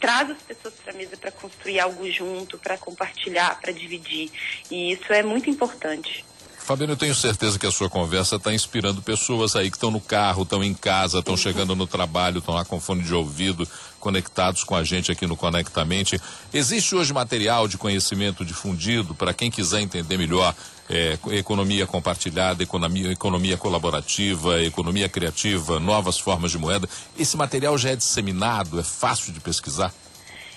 traz 0.00 0.30
as 0.30 0.38
pessoas 0.38 0.74
para 0.74 0.92
a 0.92 0.96
mesa 0.96 1.16
para 1.16 1.30
construir 1.30 1.80
algo 1.80 2.10
junto, 2.10 2.58
para 2.58 2.76
compartilhar, 2.76 3.58
para 3.60 3.72
dividir. 3.72 4.30
E 4.70 4.92
isso 4.92 5.12
é 5.12 5.22
muito 5.22 5.48
importante. 5.48 6.24
Fabiano, 6.64 6.94
eu 6.94 6.96
tenho 6.96 7.14
certeza 7.14 7.58
que 7.58 7.66
a 7.66 7.70
sua 7.70 7.90
conversa 7.90 8.36
está 8.36 8.52
inspirando 8.52 9.02
pessoas 9.02 9.54
aí 9.54 9.70
que 9.70 9.76
estão 9.76 9.90
no 9.90 10.00
carro, 10.00 10.44
estão 10.44 10.64
em 10.64 10.72
casa, 10.72 11.18
estão 11.18 11.34
uhum. 11.34 11.38
chegando 11.38 11.76
no 11.76 11.86
trabalho, 11.86 12.38
estão 12.38 12.54
lá 12.54 12.64
com 12.64 12.80
fone 12.80 13.02
de 13.02 13.14
ouvido, 13.14 13.68
conectados 14.00 14.64
com 14.64 14.74
a 14.74 14.82
gente 14.82 15.12
aqui 15.12 15.26
no 15.26 15.36
Conectamente. 15.36 16.18
Existe 16.54 16.94
hoje 16.94 17.12
material 17.12 17.68
de 17.68 17.76
conhecimento 17.76 18.46
difundido 18.46 19.14
para 19.14 19.34
quem 19.34 19.50
quiser 19.50 19.82
entender 19.82 20.16
melhor 20.16 20.54
é, 20.88 21.18
economia 21.32 21.86
compartilhada, 21.86 22.62
economia, 22.62 23.12
economia 23.12 23.56
colaborativa, 23.56 24.62
economia 24.62 25.08
criativa, 25.08 25.80
novas 25.80 26.18
formas 26.18 26.50
de 26.50 26.58
moeda. 26.58 26.88
Esse 27.18 27.36
material 27.36 27.76
já 27.78 27.90
é 27.90 27.96
disseminado, 27.96 28.78
é 28.78 28.82
fácil 28.82 29.32
de 29.32 29.40
pesquisar? 29.40 29.92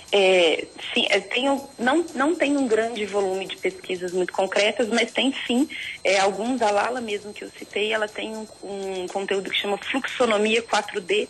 É, 0.10 0.66
sim, 0.94 1.06
é, 1.10 1.20
tenho, 1.20 1.62
não, 1.78 2.06
não 2.16 2.34
tem 2.34 2.56
um 2.56 2.66
grande 2.66 3.06
volume 3.06 3.46
de 3.46 3.58
pesquisas 3.58 4.14
muito 4.14 4.32
concretas, 4.32 4.88
mas 4.88 5.12
tem 5.12 5.34
sim 5.46 5.68
é, 6.02 6.18
alguns, 6.20 6.62
a 6.62 6.72
Lala 6.72 7.02
mesmo 7.02 7.34
que 7.34 7.44
eu 7.44 7.50
citei, 7.58 7.92
ela 7.92 8.08
tem 8.08 8.34
um, 8.34 8.48
um, 8.64 9.08
conteúdo 9.08 9.50
que 9.50 9.58
chama 9.58 9.78
Fluxonomia 9.78 10.64
4D, 10.64 11.28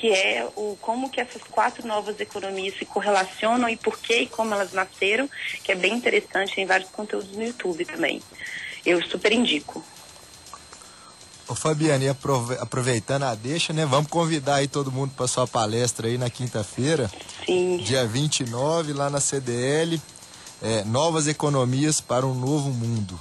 que 0.00 0.10
é 0.10 0.48
o 0.56 0.76
como 0.80 1.10
que 1.10 1.20
essas 1.20 1.42
quatro 1.42 1.86
novas 1.86 2.18
economias 2.18 2.78
se 2.78 2.86
correlacionam 2.86 3.68
e 3.68 3.76
por 3.76 3.98
que 3.98 4.20
e 4.20 4.26
como 4.26 4.54
elas 4.54 4.72
nasceram, 4.72 5.28
que 5.62 5.72
é 5.72 5.74
bem 5.74 5.92
interessante, 5.92 6.54
tem 6.54 6.64
vários 6.64 6.88
conteúdos 6.88 7.30
no 7.32 7.44
YouTube 7.44 7.84
também. 7.84 8.22
Eu 8.86 9.04
super 9.04 9.30
indico. 9.30 9.84
Ô 11.46 11.54
Fabiane, 11.54 12.08
aproveitando 12.08 13.24
a 13.24 13.34
deixa, 13.34 13.74
né? 13.74 13.84
Vamos 13.84 14.10
convidar 14.10 14.54
aí 14.54 14.68
todo 14.68 14.90
mundo 14.90 15.12
para 15.14 15.28
sua 15.28 15.46
palestra 15.46 16.08
aí 16.08 16.16
na 16.16 16.30
quinta-feira. 16.30 17.10
Sim. 17.44 17.76
Dia 17.78 18.06
29, 18.06 18.94
lá 18.94 19.10
na 19.10 19.20
CDL. 19.20 20.00
É, 20.62 20.82
novas 20.84 21.26
economias 21.26 22.00
para 22.00 22.24
um 22.24 22.34
novo 22.34 22.70
mundo. 22.70 23.20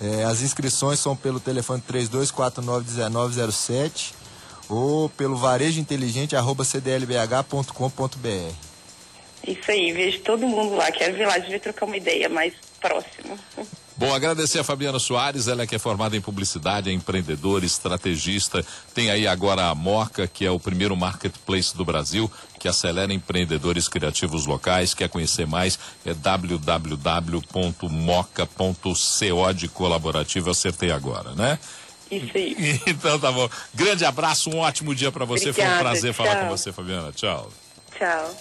É, 0.00 0.24
as 0.24 0.40
inscrições 0.40 0.98
são 0.98 1.14
pelo 1.14 1.40
telefone 1.40 1.82
32491907 1.82 4.25
ou 4.68 5.08
pelo 5.08 5.36
varejo 5.36 5.80
inteligente 5.80 6.36
arroba 6.36 6.64
cdlbh.com.br. 6.64 8.54
Isso 9.46 9.70
aí, 9.70 9.92
vejo 9.92 10.20
todo 10.20 10.46
mundo 10.46 10.74
lá. 10.74 10.90
Quero 10.90 11.16
ver 11.16 11.26
lá, 11.26 11.34
a 11.34 11.38
gente 11.38 11.50
vai 11.50 11.60
trocar 11.60 11.86
uma 11.86 11.96
ideia 11.96 12.28
mais 12.28 12.54
próxima. 12.80 13.38
Bom, 13.98 14.14
agradecer 14.14 14.58
a 14.58 14.64
Fabiana 14.64 14.98
Soares, 14.98 15.48
ela 15.48 15.62
é 15.62 15.66
que 15.66 15.74
é 15.74 15.78
formada 15.78 16.14
em 16.14 16.20
publicidade, 16.20 16.90
é 16.90 16.92
empreendedora, 16.92 17.64
estrategista. 17.64 18.62
Tem 18.92 19.10
aí 19.10 19.26
agora 19.26 19.70
a 19.70 19.74
Moca, 19.74 20.28
que 20.28 20.44
é 20.44 20.50
o 20.50 20.60
primeiro 20.60 20.94
marketplace 20.94 21.74
do 21.74 21.82
Brasil, 21.82 22.30
que 22.58 22.68
acelera 22.68 23.10
empreendedores 23.14 23.88
criativos 23.88 24.44
locais. 24.44 24.92
Quer 24.92 25.08
conhecer 25.08 25.46
mais? 25.46 25.78
É 26.04 26.12
www.moca.co 26.12 27.42
de 29.54 29.68
colaborativo. 29.68 30.50
Acertei 30.50 30.90
agora, 30.90 31.32
né? 31.32 31.58
Isso 32.10 32.30
aí. 32.36 32.80
Então 32.86 33.18
tá 33.18 33.32
bom. 33.32 33.48
Grande 33.74 34.04
abraço, 34.04 34.50
um 34.50 34.58
ótimo 34.58 34.94
dia 34.94 35.10
para 35.12 35.24
você. 35.24 35.50
Obrigada, 35.50 35.70
Foi 35.70 35.78
um 35.78 35.82
prazer 35.82 36.14
tchau. 36.14 36.26
falar 36.26 36.40
com 36.42 36.48
você, 36.48 36.72
Fabiana. 36.72 37.12
Tchau. 37.12 37.50
Tchau. 37.98 38.34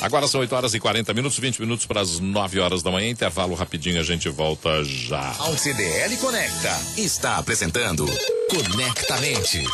Agora 0.00 0.26
são 0.26 0.40
8 0.40 0.52
horas 0.56 0.74
e 0.74 0.80
40 0.80 1.14
minutos, 1.14 1.38
20 1.38 1.60
minutos 1.60 1.86
para 1.86 2.00
as 2.00 2.18
9 2.18 2.58
horas 2.58 2.82
da 2.82 2.90
manhã. 2.90 3.08
Intervalo 3.08 3.54
rapidinho, 3.54 4.00
a 4.00 4.02
gente 4.02 4.28
volta 4.28 4.82
já. 4.82 5.30
A 5.30 5.56
CDL 5.56 6.16
Conecta 6.16 6.76
está 6.96 7.36
apresentando 7.38 8.04
Conectamente. 8.50 9.64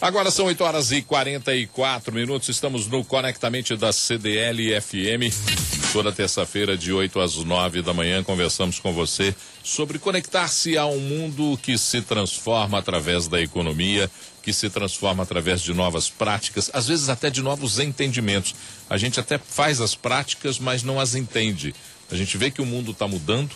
Agora 0.00 0.30
são 0.30 0.46
8 0.46 0.62
horas 0.62 0.92
e 0.92 1.02
44 1.02 2.14
minutos. 2.14 2.48
Estamos 2.48 2.86
no 2.86 3.04
Conectamente 3.04 3.74
da 3.76 3.92
CDL 3.92 4.80
FM. 4.80 5.75
Toda 5.92 6.12
terça-feira, 6.12 6.76
de 6.76 6.92
8 6.92 7.18
às 7.20 7.36
9 7.36 7.80
da 7.80 7.94
manhã, 7.94 8.22
conversamos 8.22 8.78
com 8.78 8.92
você 8.92 9.34
sobre 9.64 9.98
conectar-se 9.98 10.76
a 10.76 10.84
um 10.84 11.00
mundo 11.00 11.58
que 11.62 11.78
se 11.78 12.02
transforma 12.02 12.78
através 12.78 13.28
da 13.28 13.40
economia, 13.40 14.10
que 14.42 14.52
se 14.52 14.68
transforma 14.68 15.22
através 15.22 15.62
de 15.62 15.72
novas 15.72 16.10
práticas, 16.10 16.70
às 16.72 16.86
vezes 16.86 17.08
até 17.08 17.30
de 17.30 17.42
novos 17.42 17.78
entendimentos. 17.78 18.54
A 18.90 18.98
gente 18.98 19.18
até 19.18 19.38
faz 19.38 19.80
as 19.80 19.94
práticas, 19.94 20.58
mas 20.58 20.82
não 20.82 21.00
as 21.00 21.14
entende. 21.14 21.74
A 22.10 22.14
gente 22.14 22.36
vê 22.36 22.50
que 22.50 22.60
o 22.60 22.66
mundo 22.66 22.92
está 22.92 23.08
mudando, 23.08 23.50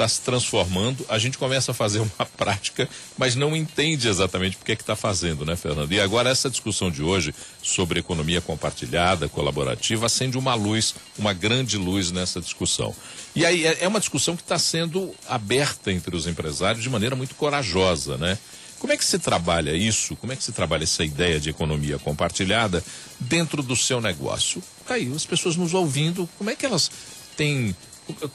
está 0.00 0.08
se 0.08 0.22
transformando, 0.22 1.04
a 1.10 1.18
gente 1.18 1.36
começa 1.36 1.72
a 1.72 1.74
fazer 1.74 1.98
uma 1.98 2.26
prática, 2.36 2.88
mas 3.18 3.34
não 3.34 3.54
entende 3.54 4.08
exatamente 4.08 4.56
por 4.56 4.64
que 4.64 4.72
está 4.72 4.96
fazendo, 4.96 5.44
né, 5.44 5.56
Fernando? 5.56 5.92
E 5.92 6.00
agora 6.00 6.30
essa 6.30 6.48
discussão 6.48 6.90
de 6.90 7.02
hoje 7.02 7.34
sobre 7.62 8.00
economia 8.00 8.40
compartilhada, 8.40 9.28
colaborativa, 9.28 10.06
acende 10.06 10.38
uma 10.38 10.54
luz, 10.54 10.94
uma 11.18 11.34
grande 11.34 11.76
luz 11.76 12.10
nessa 12.10 12.40
discussão. 12.40 12.94
E 13.34 13.44
aí 13.44 13.66
é 13.66 13.80
é 13.80 13.88
uma 13.88 14.00
discussão 14.00 14.36
que 14.36 14.42
está 14.42 14.58
sendo 14.58 15.14
aberta 15.28 15.90
entre 15.90 16.14
os 16.14 16.26
empresários 16.26 16.82
de 16.82 16.90
maneira 16.90 17.16
muito 17.16 17.34
corajosa, 17.34 18.18
né? 18.18 18.38
Como 18.78 18.92
é 18.92 18.96
que 18.96 19.04
se 19.04 19.18
trabalha 19.18 19.74
isso? 19.74 20.16
Como 20.16 20.32
é 20.32 20.36
que 20.36 20.42
se 20.42 20.52
trabalha 20.52 20.84
essa 20.84 21.04
ideia 21.04 21.38
de 21.38 21.50
economia 21.50 21.98
compartilhada 21.98 22.82
dentro 23.18 23.62
do 23.62 23.76
seu 23.76 24.00
negócio? 24.00 24.62
Tá 24.86 24.94
aí, 24.94 25.10
as 25.14 25.24
pessoas 25.24 25.56
nos 25.56 25.72
ouvindo, 25.74 26.28
como 26.38 26.50
é 26.50 26.56
que 26.56 26.64
elas 26.66 26.90
têm 27.36 27.74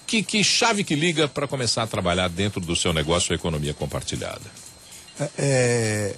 que, 0.08 0.22
que 0.24 0.44
chave 0.44 0.84
que 0.84 0.96
liga 0.96 1.28
para 1.28 1.48
começar 1.48 1.84
a 1.84 1.88
trabalhar 1.88 2.28
dentro 2.30 2.60
do 2.62 2.76
seu 2.76 2.92
negócio 2.94 3.32
a 3.34 3.36
economia 3.36 3.74
compartilhada? 3.74 4.42
É, 5.38 6.14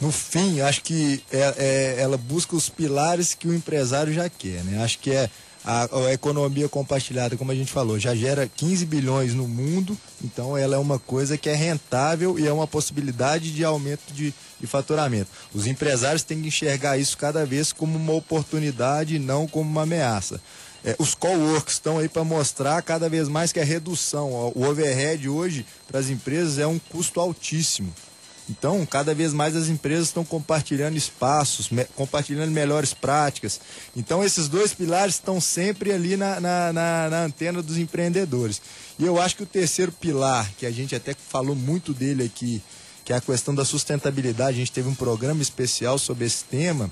no 0.00 0.12
fim, 0.12 0.60
acho 0.60 0.82
que 0.82 1.22
é- 1.32 1.54
é- 1.58 1.96
ela 2.00 2.16
busca 2.16 2.54
os 2.54 2.68
pilares 2.68 3.34
que 3.34 3.48
o 3.48 3.54
empresário 3.54 4.12
já 4.12 4.28
quer, 4.28 4.62
né? 4.64 4.82
Acho 4.82 4.98
que 4.98 5.10
é 5.10 5.28
a, 5.64 5.88
a 6.06 6.12
economia 6.12 6.68
compartilhada, 6.68 7.36
como 7.36 7.50
a 7.50 7.54
gente 7.54 7.72
falou, 7.72 7.98
já 7.98 8.14
gera 8.14 8.46
15 8.46 8.86
bilhões 8.86 9.34
no 9.34 9.48
mundo, 9.48 9.98
então 10.22 10.56
ela 10.56 10.76
é 10.76 10.78
uma 10.78 10.96
coisa 10.98 11.36
que 11.36 11.48
é 11.48 11.54
rentável 11.56 12.38
e 12.38 12.46
é 12.46 12.52
uma 12.52 12.68
possibilidade 12.68 13.50
de 13.52 13.64
aumento 13.64 14.12
de, 14.12 14.32
de 14.60 14.66
faturamento. 14.68 15.28
Os 15.52 15.66
empresários 15.66 16.22
têm 16.22 16.40
que 16.40 16.48
enxergar 16.48 16.98
isso 16.98 17.18
cada 17.18 17.44
vez 17.44 17.72
como 17.72 17.98
uma 17.98 18.12
oportunidade 18.12 19.16
e 19.16 19.18
não 19.18 19.48
como 19.48 19.68
uma 19.68 19.82
ameaça. 19.82 20.40
É, 20.86 20.94
os 21.00 21.14
coworks 21.16 21.74
estão 21.74 21.98
aí 21.98 22.08
para 22.08 22.22
mostrar 22.22 22.80
cada 22.80 23.08
vez 23.08 23.28
mais 23.28 23.50
que 23.52 23.58
a 23.58 23.64
redução, 23.64 24.32
ó, 24.32 24.52
o 24.54 24.64
overhead 24.64 25.28
hoje 25.28 25.66
para 25.88 25.98
as 25.98 26.08
empresas 26.08 26.58
é 26.58 26.66
um 26.66 26.78
custo 26.78 27.18
altíssimo. 27.20 27.92
Então, 28.48 28.86
cada 28.86 29.12
vez 29.12 29.32
mais 29.32 29.56
as 29.56 29.66
empresas 29.66 30.06
estão 30.06 30.24
compartilhando 30.24 30.96
espaços, 30.96 31.68
me- 31.68 31.84
compartilhando 31.96 32.52
melhores 32.52 32.94
práticas. 32.94 33.60
Então, 33.96 34.22
esses 34.22 34.46
dois 34.48 34.72
pilares 34.72 35.16
estão 35.16 35.40
sempre 35.40 35.90
ali 35.90 36.16
na, 36.16 36.38
na, 36.38 36.72
na- 36.72 37.08
na 37.10 37.24
antena 37.24 37.60
dos 37.60 37.76
empreendedores. 37.76 38.62
E 38.96 39.04
eu 39.04 39.20
acho 39.20 39.34
que 39.34 39.42
o 39.42 39.46
terceiro 39.46 39.90
pilar, 39.90 40.48
que 40.56 40.64
a 40.64 40.70
gente 40.70 40.94
até 40.94 41.12
falou 41.28 41.56
muito 41.56 41.92
dele 41.92 42.22
aqui, 42.22 42.62
que 43.04 43.12
é 43.12 43.16
a 43.16 43.20
questão 43.20 43.52
da 43.52 43.64
sustentabilidade, 43.64 44.56
a 44.56 44.60
gente 44.60 44.70
teve 44.70 44.88
um 44.88 44.94
programa 44.94 45.42
especial 45.42 45.98
sobre 45.98 46.24
esse 46.26 46.44
tema, 46.44 46.88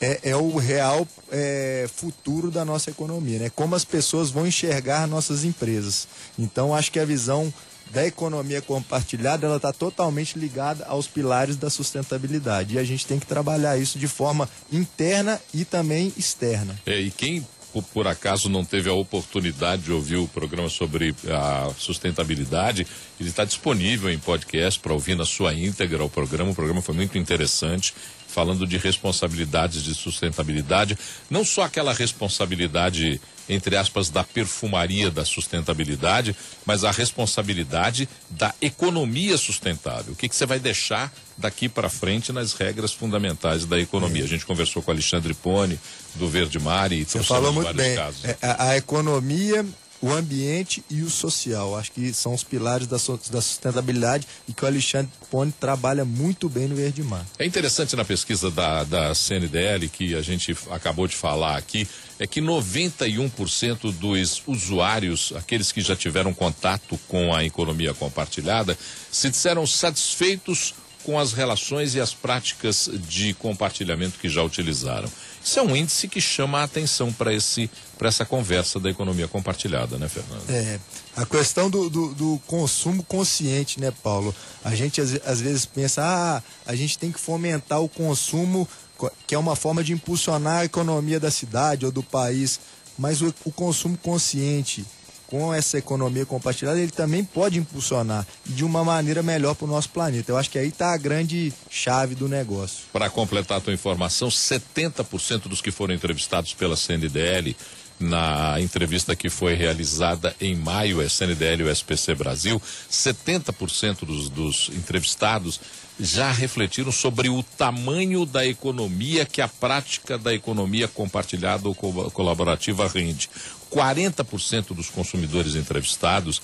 é, 0.00 0.30
é 0.30 0.36
o 0.36 0.56
real 0.56 1.06
é, 1.30 1.88
futuro 1.94 2.50
da 2.50 2.64
nossa 2.64 2.90
economia, 2.90 3.38
né? 3.38 3.50
Como 3.54 3.74
as 3.74 3.84
pessoas 3.84 4.30
vão 4.30 4.46
enxergar 4.46 5.06
nossas 5.06 5.44
empresas. 5.44 6.08
Então, 6.38 6.74
acho 6.74 6.90
que 6.90 6.98
a 6.98 7.04
visão 7.04 7.52
da 7.92 8.06
economia 8.06 8.62
compartilhada 8.62 9.46
ela 9.46 9.56
está 9.56 9.72
totalmente 9.72 10.38
ligada 10.38 10.84
aos 10.86 11.06
pilares 11.06 11.56
da 11.56 11.68
sustentabilidade 11.68 12.74
e 12.74 12.78
a 12.78 12.84
gente 12.84 13.04
tem 13.04 13.18
que 13.18 13.26
trabalhar 13.26 13.76
isso 13.78 13.98
de 13.98 14.06
forma 14.06 14.48
interna 14.72 15.40
e 15.52 15.64
também 15.64 16.12
externa. 16.16 16.80
É, 16.86 17.00
e 17.00 17.10
quem 17.10 17.44
por, 17.92 18.06
acaso 18.08 18.48
não 18.48 18.64
teve 18.64 18.90
a 18.90 18.92
oportunidade 18.92 19.82
de 19.82 19.92
ouvir 19.92 20.16
o 20.16 20.26
programa 20.26 20.68
sobre 20.68 21.14
a 21.28 21.70
sustentabilidade, 21.78 22.86
ele 23.18 23.28
está 23.28 23.44
disponível 23.44 24.10
em 24.10 24.18
podcast 24.18 24.80
para 24.80 24.92
ouvir 24.92 25.14
na 25.14 25.24
sua 25.24 25.54
íntegra 25.54 26.02
o 26.02 26.08
programa. 26.08 26.50
O 26.50 26.54
programa 26.54 26.82
foi 26.82 26.94
muito 26.94 27.16
interessante, 27.16 27.94
falando 28.30 28.66
de 28.66 28.76
responsabilidades 28.76 29.82
de 29.82 29.94
sustentabilidade, 29.94 30.96
não 31.28 31.44
só 31.44 31.62
aquela 31.62 31.92
responsabilidade 31.92 33.20
entre 33.48 33.76
aspas 33.76 34.08
da 34.10 34.22
perfumaria 34.22 35.10
da 35.10 35.24
sustentabilidade, 35.24 36.36
mas 36.64 36.84
a 36.84 36.92
responsabilidade 36.92 38.08
da 38.30 38.54
economia 38.62 39.36
sustentável. 39.36 40.12
O 40.12 40.16
que, 40.16 40.28
que 40.28 40.36
você 40.36 40.46
vai 40.46 40.60
deixar 40.60 41.12
daqui 41.36 41.68
para 41.68 41.88
frente 41.88 42.32
nas 42.32 42.52
regras 42.52 42.92
fundamentais 42.92 43.64
da 43.66 43.76
economia? 43.78 44.22
A 44.22 44.28
gente 44.28 44.46
conversou 44.46 44.80
com 44.82 44.92
o 44.92 44.94
Alexandre 44.94 45.34
Pone 45.34 45.80
do 46.14 46.28
Verde 46.28 46.60
Mar 46.60 46.92
e 46.92 47.04
Você 47.04 47.24
falou 47.24 47.52
muito 47.52 47.74
bem. 47.74 47.96
casos. 47.96 48.24
É, 48.24 48.36
A, 48.40 48.68
a 48.70 48.76
economia, 48.76 49.66
o 50.02 50.12
ambiente 50.12 50.82
e 50.88 51.02
o 51.02 51.10
social. 51.10 51.76
Acho 51.76 51.92
que 51.92 52.12
são 52.12 52.34
os 52.34 52.42
pilares 52.42 52.86
da, 52.86 52.96
da 52.96 53.40
sustentabilidade 53.40 54.26
e 54.48 54.52
que 54.52 54.64
o 54.64 54.66
Alexandre 54.66 55.10
Pone 55.30 55.52
trabalha 55.52 56.04
muito 56.04 56.48
bem 56.48 56.68
no 56.68 56.74
Verde 56.74 57.02
Mar. 57.02 57.26
É 57.38 57.44
interessante 57.44 57.94
na 57.94 58.04
pesquisa 58.04 58.50
da, 58.50 58.84
da 58.84 59.14
CNDL, 59.14 59.88
que 59.88 60.14
a 60.14 60.22
gente 60.22 60.56
acabou 60.70 61.06
de 61.06 61.14
falar 61.14 61.56
aqui, 61.56 61.86
é 62.18 62.26
que 62.26 62.40
91% 62.40 63.92
dos 63.92 64.42
usuários, 64.46 65.32
aqueles 65.36 65.72
que 65.72 65.80
já 65.80 65.94
tiveram 65.94 66.32
contato 66.32 66.98
com 67.08 67.34
a 67.34 67.44
economia 67.44 67.94
compartilhada, 67.94 68.76
se 69.10 69.30
disseram 69.30 69.66
satisfeitos 69.66 70.74
com 71.04 71.18
as 71.18 71.32
relações 71.32 71.94
e 71.94 72.00
as 72.00 72.12
práticas 72.12 72.90
de 73.08 73.32
compartilhamento 73.34 74.18
que 74.18 74.28
já 74.28 74.42
utilizaram. 74.42 75.10
Isso 75.42 75.58
é 75.58 75.62
um 75.62 75.74
índice 75.74 76.06
que 76.08 76.20
chama 76.20 76.60
a 76.60 76.64
atenção 76.64 77.12
para 77.12 77.32
esse 77.32 77.70
para 77.98 78.08
essa 78.08 78.24
conversa 78.24 78.78
da 78.80 78.88
economia 78.90 79.28
compartilhada, 79.28 79.98
né, 79.98 80.08
Fernando? 80.08 80.48
É, 80.48 80.78
a 81.16 81.26
questão 81.26 81.68
do, 81.68 81.90
do, 81.90 82.14
do 82.14 82.40
consumo 82.46 83.02
consciente, 83.02 83.78
né, 83.80 83.92
Paulo? 84.02 84.34
A 84.64 84.74
gente 84.74 85.00
às, 85.00 85.14
às 85.26 85.40
vezes 85.40 85.66
pensa, 85.66 86.02
ah, 86.02 86.42
a 86.64 86.74
gente 86.74 86.98
tem 86.98 87.12
que 87.12 87.20
fomentar 87.20 87.80
o 87.82 87.88
consumo, 87.88 88.66
co- 88.96 89.10
que 89.26 89.34
é 89.34 89.38
uma 89.38 89.54
forma 89.54 89.84
de 89.84 89.92
impulsionar 89.92 90.60
a 90.60 90.64
economia 90.64 91.20
da 91.20 91.30
cidade 91.30 91.84
ou 91.84 91.92
do 91.92 92.02
país. 92.02 92.58
Mas 92.98 93.20
o, 93.22 93.34
o 93.44 93.52
consumo 93.52 93.96
consciente, 93.98 94.84
com 95.30 95.54
essa 95.54 95.78
economia 95.78 96.26
compartilhada, 96.26 96.78
ele 96.80 96.90
também 96.90 97.22
pode 97.24 97.58
impulsionar 97.58 98.26
de 98.44 98.64
uma 98.64 98.82
maneira 98.84 99.22
melhor 99.22 99.54
para 99.54 99.64
o 99.64 99.68
nosso 99.68 99.88
planeta. 99.90 100.32
Eu 100.32 100.36
acho 100.36 100.50
que 100.50 100.58
aí 100.58 100.68
está 100.68 100.92
a 100.92 100.96
grande 100.96 101.52
chave 101.70 102.14
do 102.16 102.28
negócio. 102.28 102.78
Para 102.92 103.08
completar 103.08 103.58
a 103.58 103.60
tua 103.60 103.72
informação, 103.72 104.28
70% 104.28 105.42
dos 105.48 105.60
que 105.62 105.70
foram 105.70 105.94
entrevistados 105.94 106.52
pela 106.52 106.76
CNDL 106.76 107.56
na 108.00 108.58
entrevista 108.60 109.14
que 109.14 109.28
foi 109.28 109.54
realizada 109.54 110.34
em 110.40 110.56
maio, 110.56 111.02
é 111.02 111.08
CNDL 111.08 111.60
e 111.60 111.64
o 111.64 111.70
SPC 111.70 112.14
Brasil, 112.14 112.60
70% 112.90 114.04
dos, 114.06 114.28
dos 114.30 114.70
entrevistados 114.70 115.60
já 116.02 116.32
refletiram 116.32 116.90
sobre 116.90 117.28
o 117.28 117.42
tamanho 117.42 118.24
da 118.24 118.46
economia 118.46 119.26
que 119.26 119.42
a 119.42 119.48
prática 119.48 120.16
da 120.16 120.32
economia 120.32 120.88
compartilhada 120.88 121.68
ou 121.68 121.74
co- 121.74 122.10
colaborativa 122.10 122.88
rende. 122.88 123.28
40% 123.70 124.74
dos 124.74 124.90
consumidores 124.90 125.54
entrevistados 125.54 126.42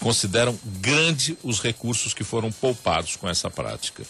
consideram 0.00 0.58
grande 0.80 1.36
os 1.42 1.60
recursos 1.60 2.12
que 2.12 2.24
foram 2.24 2.52
poupados 2.52 3.16
com 3.16 3.28
essa 3.28 3.50
prática. 3.50 4.04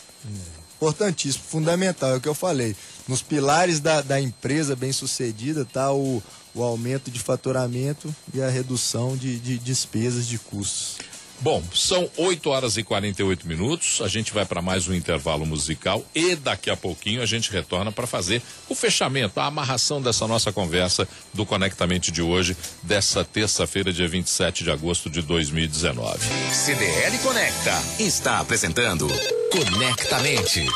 Importantíssimo, 0.76 1.44
fundamental, 1.44 2.10
é 2.10 2.16
o 2.16 2.20
que 2.20 2.28
eu 2.28 2.34
falei. 2.34 2.76
Nos 3.08 3.22
pilares 3.22 3.80
da, 3.80 4.00
da 4.02 4.20
empresa 4.20 4.76
bem 4.76 4.92
sucedida 4.92 5.62
está 5.62 5.92
o, 5.92 6.22
o 6.54 6.62
aumento 6.62 7.10
de 7.10 7.18
faturamento 7.18 8.14
e 8.34 8.42
a 8.42 8.48
redução 8.48 9.16
de, 9.16 9.38
de 9.38 9.58
despesas 9.58 10.26
de 10.26 10.38
custos. 10.38 10.98
Bom, 11.40 11.62
são 11.74 12.08
8 12.16 12.48
horas 12.50 12.76
e 12.76 12.82
48 12.82 13.46
minutos. 13.46 14.00
A 14.00 14.08
gente 14.08 14.32
vai 14.32 14.44
para 14.44 14.62
mais 14.62 14.88
um 14.88 14.94
intervalo 14.94 15.44
musical 15.44 16.04
e 16.14 16.34
daqui 16.34 16.70
a 16.70 16.76
pouquinho 16.76 17.22
a 17.22 17.26
gente 17.26 17.50
retorna 17.50 17.92
para 17.92 18.06
fazer 18.06 18.42
o 18.68 18.74
fechamento, 18.74 19.38
a 19.38 19.46
amarração 19.46 20.00
dessa 20.00 20.26
nossa 20.26 20.52
conversa 20.52 21.06
do 21.32 21.44
Conectamente 21.44 22.10
de 22.10 22.22
hoje, 22.22 22.56
dessa 22.82 23.24
terça-feira, 23.24 23.92
dia 23.92 24.08
27 24.08 24.64
de 24.64 24.70
agosto 24.70 25.08
de 25.10 25.22
2019. 25.22 26.18
CDL 26.52 27.18
Conecta 27.18 27.82
está 27.98 28.40
apresentando 28.40 29.06
Conectamente. 29.50 30.66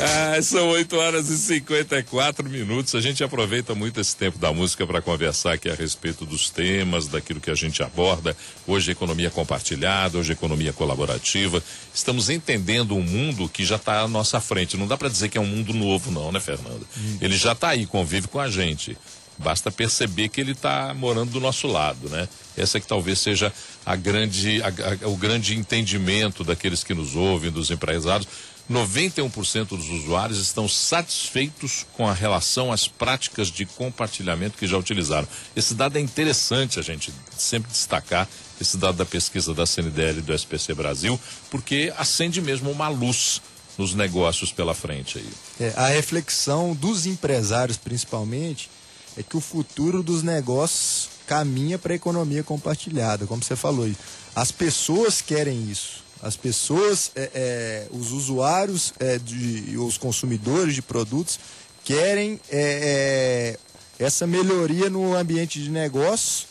Ah, 0.00 0.40
são 0.42 0.68
8 0.68 0.96
horas 0.96 1.28
e 1.28 1.38
54 1.38 2.48
minutos. 2.48 2.94
A 2.94 3.00
gente 3.00 3.24
aproveita 3.24 3.74
muito 3.74 4.00
esse 4.00 4.16
tempo 4.16 4.38
da 4.38 4.52
música 4.52 4.86
para 4.86 5.02
conversar 5.02 5.54
aqui 5.54 5.68
a 5.68 5.74
respeito 5.74 6.24
dos 6.24 6.50
temas, 6.50 7.08
daquilo 7.08 7.40
que 7.40 7.50
a 7.50 7.54
gente 7.54 7.82
aborda. 7.82 8.36
Hoje, 8.66 8.92
economia 8.92 9.30
compartilhada, 9.30 10.18
hoje, 10.18 10.32
economia 10.32 10.72
colaborativa. 10.72 11.62
Estamos 11.92 12.30
entendendo 12.30 12.94
um 12.94 13.02
mundo 13.02 13.48
que 13.48 13.64
já 13.64 13.76
está 13.76 14.02
à 14.02 14.08
nossa 14.08 14.40
frente. 14.40 14.76
Não 14.76 14.86
dá 14.86 14.96
para 14.96 15.08
dizer 15.08 15.28
que 15.28 15.38
é 15.38 15.40
um 15.40 15.46
mundo 15.46 15.72
novo, 15.72 16.10
não, 16.10 16.30
né, 16.30 16.38
Fernando? 16.38 16.86
Hum. 16.96 17.18
Ele 17.20 17.36
já 17.36 17.52
está 17.52 17.70
aí, 17.70 17.86
convive 17.86 18.28
com 18.28 18.38
a 18.38 18.48
gente. 18.48 18.96
Basta 19.38 19.70
perceber 19.70 20.28
que 20.28 20.40
ele 20.40 20.50
está 20.50 20.92
morando 20.94 21.30
do 21.30 21.40
nosso 21.40 21.68
lado, 21.68 22.08
né? 22.08 22.28
Essa 22.56 22.80
que 22.80 22.86
talvez 22.88 23.20
seja 23.20 23.52
a 23.86 23.94
grande, 23.94 24.60
a, 24.62 25.04
a, 25.04 25.08
o 25.08 25.16
grande 25.16 25.56
entendimento 25.56 26.42
daqueles 26.42 26.82
que 26.82 26.92
nos 26.92 27.14
ouvem, 27.14 27.50
dos 27.50 27.70
empresários 27.70 28.26
91% 28.70 29.68
dos 29.68 29.88
usuários 29.88 30.38
estão 30.38 30.68
satisfeitos 30.68 31.86
com 31.94 32.06
a 32.06 32.12
relação 32.12 32.70
às 32.70 32.86
práticas 32.86 33.48
de 33.48 33.64
compartilhamento 33.64 34.58
que 34.58 34.66
já 34.66 34.76
utilizaram. 34.76 35.26
Esse 35.56 35.74
dado 35.74 35.96
é 35.96 36.00
interessante 36.00 36.78
a 36.78 36.82
gente 36.82 37.12
sempre 37.36 37.70
destacar, 37.70 38.28
esse 38.60 38.76
dado 38.76 38.96
da 38.98 39.06
pesquisa 39.06 39.54
da 39.54 39.64
CNDL 39.64 40.18
e 40.18 40.22
do 40.22 40.34
SPC 40.34 40.74
Brasil, 40.74 41.18
porque 41.50 41.92
acende 41.96 42.42
mesmo 42.42 42.70
uma 42.70 42.88
luz 42.88 43.40
nos 43.78 43.94
negócios 43.94 44.52
pela 44.52 44.74
frente 44.74 45.18
aí. 45.18 45.30
É, 45.60 45.72
a 45.76 45.86
reflexão 45.86 46.74
dos 46.74 47.06
empresários, 47.06 47.78
principalmente, 47.78 48.68
é 49.16 49.22
que 49.22 49.36
o 49.36 49.40
futuro 49.40 50.02
dos 50.02 50.22
negócios 50.22 51.08
caminha 51.26 51.78
para 51.78 51.92
a 51.92 51.96
economia 51.96 52.42
compartilhada, 52.42 53.26
como 53.26 53.42
você 53.42 53.54
falou. 53.54 53.88
As 54.34 54.50
pessoas 54.50 55.20
querem 55.20 55.70
isso. 55.70 56.07
As 56.22 56.36
pessoas, 56.36 57.12
é, 57.14 57.30
é, 57.34 57.86
os 57.90 58.12
usuários, 58.12 58.92
é, 58.98 59.18
de, 59.18 59.76
os 59.78 59.96
consumidores 59.96 60.74
de 60.74 60.82
produtos 60.82 61.38
querem 61.84 62.40
é, 62.50 63.56
é, 63.98 64.04
essa 64.04 64.26
melhoria 64.26 64.90
no 64.90 65.14
ambiente 65.14 65.62
de 65.62 65.70
negócio, 65.70 66.46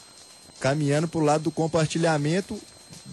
caminhando 0.60 1.08
para 1.08 1.20
o 1.20 1.24
lado 1.24 1.44
do 1.44 1.52
compartilhamento, 1.52 2.60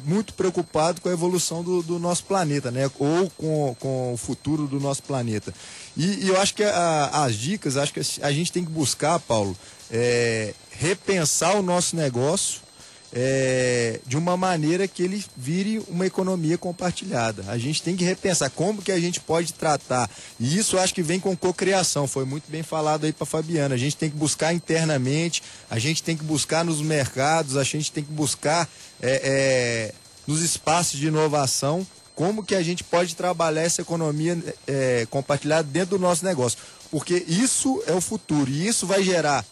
muito 0.04 0.34
preocupado 0.34 1.00
com 1.00 1.08
a 1.08 1.12
evolução 1.12 1.62
do, 1.62 1.82
do, 1.82 1.98
nosso 1.98 2.24
planeta, 2.24 2.70
né? 2.70 2.90
Ou 2.98 3.30
com, 3.30 3.76
com 3.78 4.12
o 4.12 4.16
futuro 4.16 4.66
do 4.66 4.80
nosso 4.80 5.02
planeta. 5.02 5.52
E, 5.96 6.24
e 6.24 6.28
eu 6.28 6.40
acho 6.40 6.54
que 6.54 6.64
a, 6.64 7.24
as 7.24 7.34
dicas, 7.34 7.76
acho 7.76 7.92
que 7.92 8.00
a 8.22 8.32
gente 8.32 8.52
tem 8.52 8.64
que 8.64 8.70
buscar, 8.70 9.18
Paulo, 9.20 9.56
é, 9.90 10.54
repensar 10.70 11.56
o 11.56 11.62
nosso 11.62 11.96
negócio 11.96 12.63
é, 13.16 14.00
de 14.04 14.16
uma 14.16 14.36
maneira 14.36 14.88
que 14.88 15.00
ele 15.00 15.24
vire 15.36 15.80
uma 15.86 16.04
economia 16.04 16.58
compartilhada. 16.58 17.44
A 17.46 17.56
gente 17.56 17.80
tem 17.80 17.94
que 17.94 18.04
repensar 18.04 18.50
como 18.50 18.82
que 18.82 18.90
a 18.90 18.98
gente 18.98 19.20
pode 19.20 19.52
tratar. 19.52 20.10
E 20.40 20.58
isso 20.58 20.76
acho 20.76 20.92
que 20.92 21.02
vem 21.02 21.20
com 21.20 21.36
cocriação, 21.36 22.08
foi 22.08 22.24
muito 22.24 22.50
bem 22.50 22.64
falado 22.64 23.04
aí 23.04 23.12
para 23.12 23.24
Fabiana. 23.24 23.76
A 23.76 23.78
gente 23.78 23.96
tem 23.96 24.10
que 24.10 24.16
buscar 24.16 24.52
internamente, 24.52 25.44
a 25.70 25.78
gente 25.78 26.02
tem 26.02 26.16
que 26.16 26.24
buscar 26.24 26.64
nos 26.64 26.82
mercados, 26.82 27.56
a 27.56 27.62
gente 27.62 27.92
tem 27.92 28.02
que 28.02 28.12
buscar 28.12 28.68
é, 29.00 29.20
é, 29.22 29.94
nos 30.26 30.42
espaços 30.42 30.98
de 30.98 31.06
inovação 31.06 31.86
como 32.16 32.44
que 32.44 32.54
a 32.54 32.62
gente 32.62 32.84
pode 32.84 33.16
trabalhar 33.16 33.62
essa 33.62 33.82
economia 33.82 34.38
é, 34.66 35.06
compartilhada 35.10 35.68
dentro 35.68 35.98
do 35.98 36.02
nosso 36.02 36.24
negócio. 36.24 36.58
Porque 36.90 37.24
isso 37.26 37.82
é 37.86 37.92
o 37.92 38.00
futuro 38.00 38.50
e 38.50 38.66
isso 38.66 38.86
vai 38.86 39.02
gerar, 39.02 39.44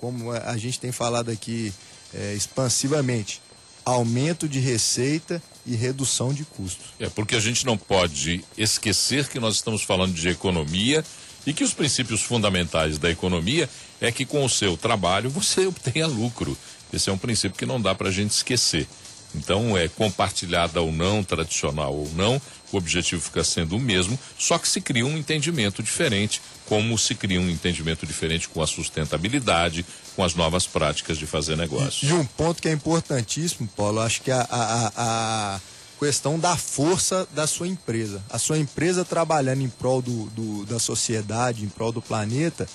como 0.00 0.32
a 0.32 0.56
gente 0.56 0.80
tem 0.80 0.90
falado 0.90 1.30
aqui 1.30 1.72
é, 2.14 2.34
expansivamente 2.34 3.40
aumento 3.84 4.48
de 4.48 4.60
receita 4.60 5.42
e 5.66 5.74
redução 5.74 6.32
de 6.32 6.44
custos. 6.44 6.86
É 6.98 7.08
porque 7.08 7.36
a 7.36 7.40
gente 7.40 7.66
não 7.66 7.76
pode 7.76 8.44
esquecer 8.56 9.28
que 9.28 9.40
nós 9.40 9.56
estamos 9.56 9.82
falando 9.82 10.14
de 10.14 10.28
economia 10.28 11.04
e 11.46 11.52
que 11.52 11.64
os 11.64 11.74
princípios 11.74 12.22
fundamentais 12.22 12.98
da 12.98 13.10
economia 13.10 13.68
é 14.00 14.12
que 14.12 14.24
com 14.24 14.44
o 14.44 14.48
seu 14.48 14.76
trabalho 14.76 15.30
você 15.30 15.66
obtenha 15.66 16.06
lucro. 16.06 16.56
Esse 16.92 17.10
é 17.10 17.12
um 17.12 17.18
princípio 17.18 17.58
que 17.58 17.66
não 17.66 17.80
dá 17.80 17.94
para 17.94 18.08
a 18.08 18.12
gente 18.12 18.32
esquecer. 18.32 18.86
Então, 19.34 19.76
é 19.76 19.88
compartilhada 19.88 20.82
ou 20.82 20.92
não, 20.92 21.24
tradicional 21.24 21.94
ou 21.94 22.10
não, 22.14 22.40
o 22.76 22.78
objetivo 22.78 23.20
fica 23.22 23.44
sendo 23.44 23.76
o 23.76 23.80
mesmo, 23.80 24.18
só 24.38 24.58
que 24.58 24.68
se 24.68 24.80
cria 24.80 25.06
um 25.06 25.16
entendimento 25.16 25.82
diferente, 25.82 26.40
como 26.66 26.96
se 26.98 27.14
cria 27.14 27.40
um 27.40 27.48
entendimento 27.48 28.06
diferente 28.06 28.48
com 28.48 28.62
a 28.62 28.66
sustentabilidade, 28.66 29.84
com 30.16 30.24
as 30.24 30.34
novas 30.34 30.66
práticas 30.66 31.18
de 31.18 31.26
fazer 31.26 31.56
negócio. 31.56 32.08
E, 32.08 32.12
um 32.12 32.24
ponto 32.24 32.62
que 32.62 32.68
é 32.68 32.72
importantíssimo, 32.72 33.68
Paulo, 33.76 34.00
acho 34.00 34.22
que 34.22 34.30
a, 34.30 34.46
a, 34.50 34.92
a, 34.96 35.60
questão 35.98 36.38
da 36.38 36.56
força 36.56 37.28
da 37.32 37.46
sua 37.46 37.68
empresa. 37.68 38.22
A 38.28 38.38
sua 38.38 38.58
empresa 38.58 39.04
trabalhando 39.04 39.62
em 39.62 39.68
prol 39.68 40.02
do, 40.02 40.24
do, 40.30 40.66
da 40.66 40.78
sociedade, 40.78 41.64
em 41.64 41.68
prol 41.68 41.92
do 41.92 42.02
planeta, 42.02 42.68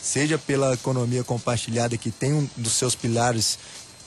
seja 0.00 0.38
pela 0.38 0.74
economia 0.74 1.22
compartilhada, 1.22 1.96
que 1.96 2.10
tem 2.10 2.32
um 2.32 2.48
dos 2.56 2.72
seus 2.72 2.94
pilares 2.94 3.58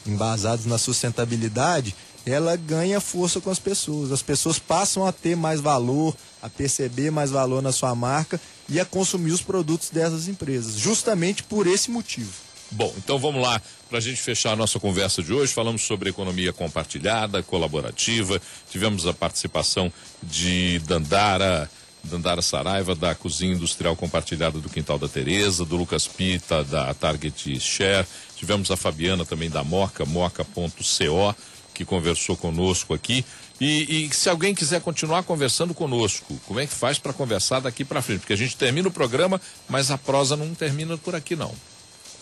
embasados 0.06 0.66
na 0.66 0.78
sustentabilidade, 0.78 1.96
ela 2.26 2.56
ganha 2.56 3.00
força 3.00 3.40
com 3.40 3.50
as 3.50 3.60
pessoas. 3.60 4.12
As 4.12 4.22
pessoas 4.22 4.58
passam 4.58 5.06
a 5.06 5.12
ter 5.12 5.36
mais 5.36 5.60
valor, 5.62 6.16
a 6.42 6.50
perceber 6.50 7.12
mais 7.12 7.32
valor 7.32 7.62
na 7.62 7.72
sua 7.72 7.94
marca 7.94 8.40
e 8.68 8.80
a 8.80 8.86
consumir 8.86 9.32
os 9.32 9.42
produtos 9.42 9.90
dessas 9.90 10.28
empresas, 10.28 10.76
justamente 10.76 11.44
por 11.44 11.68
esse 11.68 11.92
motivo. 11.92 12.32
Bom, 12.72 12.94
então 12.98 13.20
vamos 13.20 13.42
lá 13.42 13.62
para 13.88 14.00
a 14.00 14.02
gente 14.02 14.20
fechar 14.20 14.54
a 14.54 14.56
nossa 14.56 14.80
conversa 14.80 15.22
de 15.22 15.32
hoje. 15.32 15.54
Falamos 15.54 15.84
sobre 15.84 16.10
economia 16.10 16.52
compartilhada, 16.52 17.44
colaborativa. 17.44 18.42
Tivemos 18.70 19.06
a 19.06 19.14
participação 19.14 19.94
de 20.22 20.80
Dandara. 20.80 21.70
Dandara 22.06 22.42
Saraiva, 22.42 22.94
da 22.94 23.16
Cozinha 23.16 23.56
Industrial 23.56 23.96
Compartilhada 23.96 24.60
do 24.60 24.70
Quintal 24.70 25.00
da 25.00 25.08
Tereza, 25.08 25.66
do 25.66 25.76
Lucas 25.76 26.08
Pita, 26.08 26.64
da 26.64 26.94
Target 26.94 27.60
Share. 27.60 28.06
Tivemos 28.36 28.70
a 28.70 28.78
Fabiana 28.78 29.26
também 29.26 29.50
da 29.50 29.64
Moca, 29.64 30.06
moca.co, 30.06 31.36
que 31.76 31.86
conversou 31.86 32.38
conosco 32.38 32.94
aqui. 32.94 33.26
E, 33.60 34.08
e, 34.08 34.16
se 34.16 34.30
alguém 34.30 34.56
quiser 34.56 34.80
continuar 34.82 35.24
conversando 35.24 35.74
conosco, 35.74 36.34
como 36.48 36.60
é 36.60 36.66
que 36.66 36.74
faz 36.74 36.98
para 36.98 37.14
conversar 37.14 37.60
daqui 37.60 37.86
para 37.86 38.02
frente? 38.02 38.22
Porque 38.22 38.34
a 38.34 38.38
gente 38.38 38.58
termina 38.58 38.88
o 38.88 38.92
programa, 38.92 39.40
mas 39.70 39.92
a 39.92 39.98
prosa 39.98 40.36
não 40.36 40.56
termina 40.56 40.98
por 40.98 41.16
aqui 41.16 41.36
não. 41.36 41.54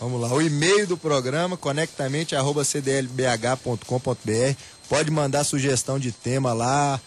Vamos 0.00 0.20
lá, 0.20 0.32
o 0.32 0.42
e-mail 0.42 0.86
do 0.86 0.96
programa, 0.96 1.56
conectamente.cdlbh.com.br. 1.56 4.56
Pode 4.88 5.10
mandar 5.10 5.44
sugestão 5.44 5.98
de 5.98 6.12
tema 6.12 6.52
lá, 6.52 7.00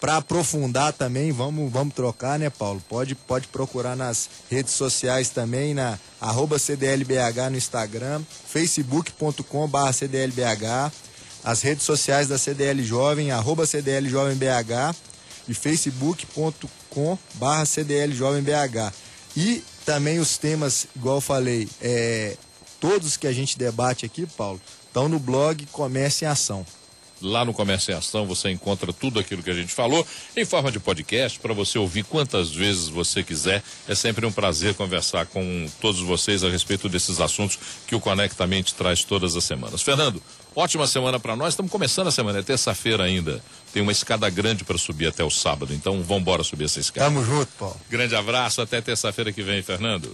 para 0.00 0.16
aprofundar 0.16 0.94
também, 0.94 1.30
vamos, 1.30 1.70
vamos 1.70 1.94
trocar, 1.94 2.38
né, 2.38 2.48
Paulo? 2.48 2.82
Pode, 2.88 3.14
pode 3.14 3.46
procurar 3.48 3.94
nas 3.94 4.30
redes 4.50 4.72
sociais 4.72 5.28
também, 5.28 5.74
na 5.74 5.98
arroba 6.18 6.58
CDLBH 6.58 7.50
no 7.50 7.58
Instagram, 7.58 8.22
facebook.com.br 8.46 9.92
CDLBH, 9.92 10.90
as 11.44 11.62
redes 11.62 11.84
sociais 11.84 12.28
da 12.28 12.38
CDL 12.38 12.82
Jovem, 12.84 13.30
arroba 13.30 13.66
CDL 13.66 14.08
Jovem 14.08 14.36
BH 14.36 14.94
e 15.48 15.54
facebook.com.br 15.54 17.66
CDL 17.66 18.14
Jovem 18.14 18.42
BH. 18.42 18.92
E 19.36 19.62
também 19.84 20.18
os 20.18 20.38
temas, 20.38 20.86
igual 20.94 21.16
eu 21.16 21.20
falei, 21.20 21.68
é, 21.80 22.36
todos 22.78 23.16
que 23.16 23.26
a 23.26 23.32
gente 23.32 23.58
debate 23.58 24.04
aqui, 24.04 24.26
Paulo, 24.26 24.60
estão 24.86 25.08
no 25.08 25.18
blog 25.18 25.66
Comércio 25.66 26.24
em 26.24 26.28
Ação. 26.28 26.66
Lá 27.22 27.44
no 27.44 27.52
Comércio 27.52 27.92
em 27.92 27.94
Ação 27.94 28.26
você 28.26 28.50
encontra 28.50 28.92
tudo 28.92 29.20
aquilo 29.20 29.42
que 29.42 29.50
a 29.50 29.54
gente 29.54 29.74
falou 29.74 30.06
em 30.34 30.44
forma 30.44 30.72
de 30.72 30.80
podcast 30.80 31.38
para 31.38 31.52
você 31.52 31.78
ouvir 31.78 32.02
quantas 32.02 32.50
vezes 32.50 32.88
você 32.88 33.22
quiser. 33.22 33.62
É 33.86 33.94
sempre 33.94 34.24
um 34.24 34.32
prazer 34.32 34.74
conversar 34.74 35.26
com 35.26 35.68
todos 35.80 36.00
vocês 36.00 36.42
a 36.42 36.48
respeito 36.48 36.88
desses 36.88 37.20
assuntos 37.20 37.58
que 37.86 37.94
o 37.94 38.00
Conectamente 38.00 38.74
traz 38.74 39.04
todas 39.04 39.36
as 39.36 39.44
semanas. 39.44 39.82
Fernando, 39.82 40.22
ótima 40.54 40.86
semana 40.86 41.18
para 41.18 41.36
nós. 41.36 41.54
Estamos 41.54 41.70
começando 41.70 42.08
a 42.08 42.10
semana, 42.10 42.38
é 42.40 42.42
terça-feira 42.42 43.04
ainda. 43.04 43.42
Tem 43.72 43.82
uma 43.82 43.92
escada 43.92 44.28
grande 44.28 44.64
para 44.64 44.76
subir 44.76 45.06
até 45.06 45.22
o 45.22 45.30
sábado, 45.30 45.72
então 45.72 46.02
vamos 46.02 46.22
embora 46.22 46.42
subir 46.42 46.64
essa 46.64 46.80
escada. 46.80 47.06
Tamo 47.06 47.24
junto, 47.24 47.50
Paulo. 47.58 47.80
Grande 47.88 48.14
abraço, 48.14 48.60
até 48.60 48.80
terça-feira 48.80 49.32
que 49.32 49.42
vem, 49.42 49.62
Fernando. 49.62 50.12